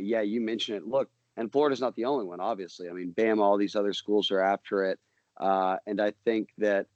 yeah, 0.00 0.22
you 0.22 0.40
mentioned 0.40 0.78
it. 0.78 0.86
Look, 0.86 1.10
and 1.36 1.50
Florida's 1.50 1.80
not 1.80 1.96
the 1.96 2.04
only 2.04 2.24
one, 2.24 2.40
obviously. 2.40 2.88
I 2.88 2.92
mean, 2.92 3.10
Bam, 3.10 3.40
all 3.40 3.56
these 3.56 3.76
other 3.76 3.92
schools 3.92 4.30
are 4.30 4.40
after 4.40 4.84
it. 4.84 4.98
Uh, 5.36 5.76
and 5.86 6.00
I 6.00 6.12
think 6.24 6.50
that 6.58 6.86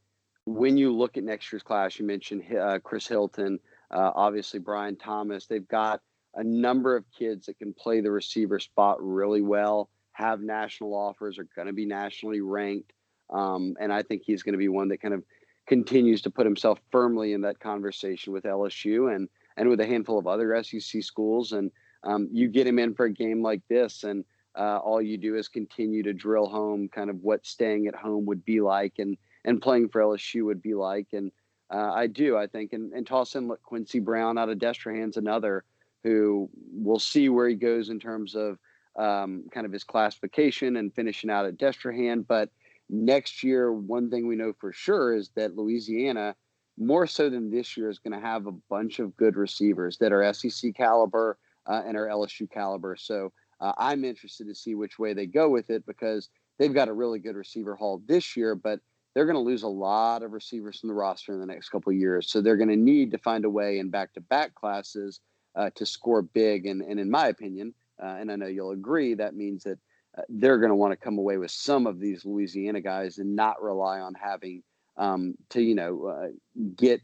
when 0.44 0.76
you 0.76 0.96
look 0.96 1.16
at 1.16 1.24
next 1.24 1.52
year's 1.52 1.62
class, 1.62 1.98
you 1.98 2.06
mentioned 2.06 2.44
uh, 2.56 2.78
Chris 2.78 3.06
Hilton, 3.06 3.58
uh, 3.90 4.12
obviously 4.14 4.60
Brian 4.60 4.96
Thomas. 4.96 5.46
They've 5.46 5.66
got 5.66 6.00
a 6.34 6.44
number 6.44 6.96
of 6.96 7.04
kids 7.16 7.46
that 7.46 7.58
can 7.58 7.72
play 7.72 8.00
the 8.00 8.10
receiver 8.10 8.58
spot 8.58 8.98
really 9.00 9.42
well, 9.42 9.90
have 10.12 10.40
national 10.40 10.94
offers, 10.94 11.38
are 11.38 11.48
going 11.56 11.66
to 11.66 11.72
be 11.72 11.86
nationally 11.86 12.40
ranked. 12.40 12.92
Um, 13.30 13.76
and 13.80 13.92
I 13.92 14.02
think 14.02 14.22
he's 14.24 14.42
going 14.42 14.54
to 14.54 14.58
be 14.58 14.68
one 14.68 14.88
that 14.88 15.02
kind 15.02 15.14
of 15.14 15.22
continues 15.66 16.22
to 16.22 16.30
put 16.30 16.46
himself 16.46 16.80
firmly 16.90 17.34
in 17.34 17.42
that 17.42 17.60
conversation 17.60 18.32
with 18.32 18.44
LSU 18.44 19.14
and 19.14 19.28
and 19.56 19.68
with 19.68 19.80
a 19.80 19.86
handful 19.86 20.18
of 20.18 20.26
other 20.26 20.62
SEC 20.62 21.02
schools. 21.02 21.52
And 21.52 21.70
um, 22.04 22.28
you 22.32 22.48
get 22.48 22.66
him 22.66 22.78
in 22.78 22.94
for 22.94 23.06
a 23.06 23.12
game 23.12 23.42
like 23.42 23.60
this, 23.68 24.04
and 24.04 24.24
uh, 24.56 24.78
all 24.78 25.02
you 25.02 25.18
do 25.18 25.36
is 25.36 25.48
continue 25.48 26.02
to 26.04 26.12
drill 26.12 26.46
home 26.46 26.88
kind 26.88 27.10
of 27.10 27.22
what 27.22 27.44
staying 27.44 27.86
at 27.86 27.94
home 27.94 28.24
would 28.26 28.44
be 28.44 28.60
like 28.60 28.94
and 28.98 29.16
and 29.44 29.62
playing 29.62 29.88
for 29.88 30.00
LSU 30.00 30.44
would 30.44 30.62
be 30.62 30.74
like. 30.74 31.08
And 31.12 31.30
uh, 31.72 31.92
I 31.92 32.06
do, 32.06 32.36
I 32.36 32.46
think, 32.46 32.72
and, 32.72 32.92
and 32.92 33.06
toss 33.06 33.34
in 33.34 33.48
look, 33.48 33.62
Quincy 33.62 33.98
Brown 33.98 34.38
out 34.38 34.48
of 34.48 34.58
Destrehan's 34.58 35.16
another 35.16 35.64
who 36.04 36.48
we'll 36.72 36.98
see 36.98 37.28
where 37.28 37.48
he 37.48 37.54
goes 37.54 37.88
in 37.88 37.98
terms 37.98 38.34
of 38.34 38.58
um, 38.98 39.44
kind 39.52 39.66
of 39.66 39.72
his 39.72 39.84
classification 39.84 40.76
and 40.76 40.94
finishing 40.94 41.30
out 41.30 41.46
at 41.46 41.58
Destrehan. 41.58 42.26
But 42.26 42.50
next 42.88 43.42
year, 43.42 43.72
one 43.72 44.10
thing 44.10 44.26
we 44.26 44.36
know 44.36 44.52
for 44.58 44.72
sure 44.72 45.14
is 45.14 45.30
that 45.36 45.56
Louisiana, 45.56 46.34
more 46.76 47.06
so 47.06 47.30
than 47.30 47.50
this 47.50 47.76
year, 47.76 47.90
is 47.90 47.98
going 47.98 48.18
to 48.18 48.26
have 48.26 48.46
a 48.46 48.52
bunch 48.70 48.98
of 48.98 49.16
good 49.16 49.36
receivers 49.36 49.98
that 49.98 50.12
are 50.12 50.32
SEC 50.32 50.74
caliber 50.74 51.38
uh, 51.66 51.82
and 51.86 51.96
are 51.96 52.06
LSU 52.06 52.50
caliber. 52.50 52.96
So 52.96 53.32
uh, 53.60 53.72
I'm 53.76 54.04
interested 54.04 54.46
to 54.48 54.54
see 54.54 54.74
which 54.74 54.98
way 54.98 55.14
they 55.14 55.26
go 55.26 55.48
with 55.48 55.70
it 55.70 55.84
because 55.86 56.28
they've 56.58 56.74
got 56.74 56.88
a 56.88 56.92
really 56.92 57.18
good 57.18 57.36
receiver 57.36 57.76
haul 57.76 58.02
this 58.06 58.36
year, 58.36 58.54
but 58.54 58.80
they're 59.14 59.26
going 59.26 59.34
to 59.34 59.40
lose 59.40 59.62
a 59.62 59.68
lot 59.68 60.22
of 60.22 60.32
receivers 60.32 60.80
from 60.80 60.88
the 60.88 60.94
roster 60.94 61.32
in 61.32 61.40
the 61.40 61.46
next 61.46 61.70
couple 61.70 61.92
years. 61.92 62.30
So 62.30 62.40
they're 62.40 62.56
going 62.56 62.68
to 62.68 62.76
need 62.76 63.10
to 63.12 63.18
find 63.18 63.44
a 63.44 63.50
way 63.50 63.78
in 63.78 63.90
back 63.90 64.12
to 64.14 64.20
back 64.20 64.54
classes 64.54 65.20
uh, 65.58 65.70
to 65.74 65.84
score 65.84 66.22
big. 66.22 66.66
And, 66.66 66.80
and 66.80 67.00
in 67.00 67.10
my 67.10 67.28
opinion, 67.28 67.74
uh, 68.02 68.16
and 68.18 68.30
I 68.30 68.36
know 68.36 68.46
you'll 68.46 68.70
agree, 68.70 69.14
that 69.14 69.34
means 69.34 69.64
that 69.64 69.78
uh, 70.16 70.22
they're 70.28 70.58
going 70.58 70.70
to 70.70 70.76
want 70.76 70.92
to 70.92 70.96
come 70.96 71.18
away 71.18 71.36
with 71.36 71.50
some 71.50 71.86
of 71.86 71.98
these 71.98 72.24
Louisiana 72.24 72.80
guys 72.80 73.18
and 73.18 73.34
not 73.34 73.60
rely 73.60 73.98
on 73.98 74.14
having 74.14 74.62
um, 74.96 75.34
to, 75.50 75.60
you 75.60 75.74
know, 75.74 76.06
uh, 76.06 76.28
get 76.76 77.02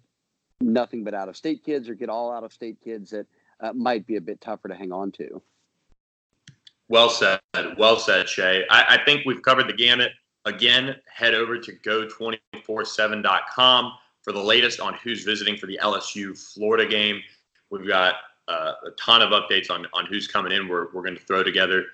nothing 0.61 1.05
but 1.05 1.14
out 1.14 1.29
of 1.29 1.37
state 1.37 1.64
kids 1.64 1.88
or 1.88 1.95
get 1.95 2.09
all 2.09 2.33
out 2.33 2.45
of 2.45 2.53
state 2.53 2.79
kids 2.83 3.11
that 3.11 3.27
uh, 3.61 3.73
might 3.73 4.07
be 4.07 4.17
a 4.17 4.21
bit 4.21 4.40
tougher 4.40 4.69
to 4.69 4.75
hang 4.75 4.93
on 4.93 5.11
to. 5.12 5.43
Well 6.88 7.09
said. 7.09 7.40
Well 7.77 7.99
said, 7.99 8.29
Shea. 8.29 8.64
I, 8.71 9.01
I 9.01 9.05
think 9.05 9.23
we've 9.27 9.43
covered 9.43 9.69
the 9.69 9.75
gamut. 9.75 10.12
Again, 10.45 10.97
head 11.12 11.35
over 11.35 11.59
to 11.59 11.73
go247.com 11.73 13.93
for 14.23 14.33
the 14.33 14.43
latest 14.43 14.81
on 14.81 14.95
who's 15.03 15.25
visiting 15.25 15.57
for 15.57 15.67
the 15.67 15.81
LSU 15.83 16.38
Florida 16.38 16.87
game. 16.87 17.21
We've 17.71 17.87
got 17.87 18.17
uh, 18.48 18.72
a 18.87 18.90
ton 18.92 19.22
of 19.22 19.30
updates 19.30 19.70
on, 19.70 19.87
on 19.92 20.07
who's 20.07 20.26
coming 20.26 20.52
in. 20.52 20.68
We're, 20.68 20.87
we're 20.92 21.02
going 21.02 21.16
to 21.16 21.24
throw 21.24 21.42
together 21.42 21.85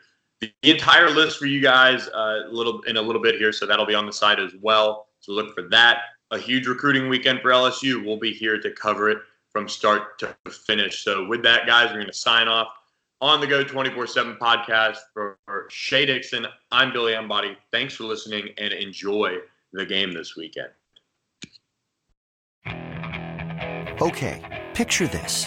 the, 0.40 0.52
the 0.62 0.70
entire 0.70 1.10
list 1.10 1.38
for 1.38 1.46
you 1.46 1.60
guys 1.60 2.08
uh, 2.08 2.42
a 2.46 2.50
little 2.50 2.80
in 2.82 2.96
a 2.96 3.02
little 3.02 3.22
bit 3.22 3.36
here, 3.36 3.52
so 3.52 3.66
that'll 3.66 3.86
be 3.86 3.94
on 3.94 4.06
the 4.06 4.12
site 4.12 4.40
as 4.40 4.52
well. 4.60 5.08
So 5.20 5.32
look 5.32 5.54
for 5.54 5.68
that. 5.70 5.98
A 6.30 6.38
huge 6.38 6.66
recruiting 6.66 7.08
weekend 7.08 7.40
for 7.40 7.50
LSU. 7.50 8.04
We'll 8.04 8.18
be 8.18 8.32
here 8.32 8.58
to 8.60 8.70
cover 8.70 9.10
it 9.10 9.18
from 9.50 9.68
start 9.68 10.18
to 10.20 10.34
finish. 10.66 11.04
So 11.04 11.26
with 11.26 11.42
that, 11.42 11.66
guys, 11.66 11.88
we're 11.88 11.96
going 11.96 12.06
to 12.06 12.12
sign 12.12 12.48
off 12.48 12.68
on 13.20 13.40
the 13.40 13.46
Geaux 13.46 13.64
24 13.64 14.06
7 14.06 14.36
podcast 14.40 14.98
for, 15.12 15.38
for 15.46 15.66
Shea 15.70 16.06
Dixon. 16.06 16.46
I'm 16.70 16.92
Billy 16.92 17.14
Embody. 17.14 17.56
Thanks 17.70 17.94
for 17.94 18.04
listening 18.04 18.48
and 18.58 18.72
enjoy 18.72 19.38
the 19.72 19.84
game 19.84 20.12
this 20.12 20.36
weekend. 20.36 20.68
Okay, 24.00 24.64
picture 24.72 25.06
this. 25.06 25.46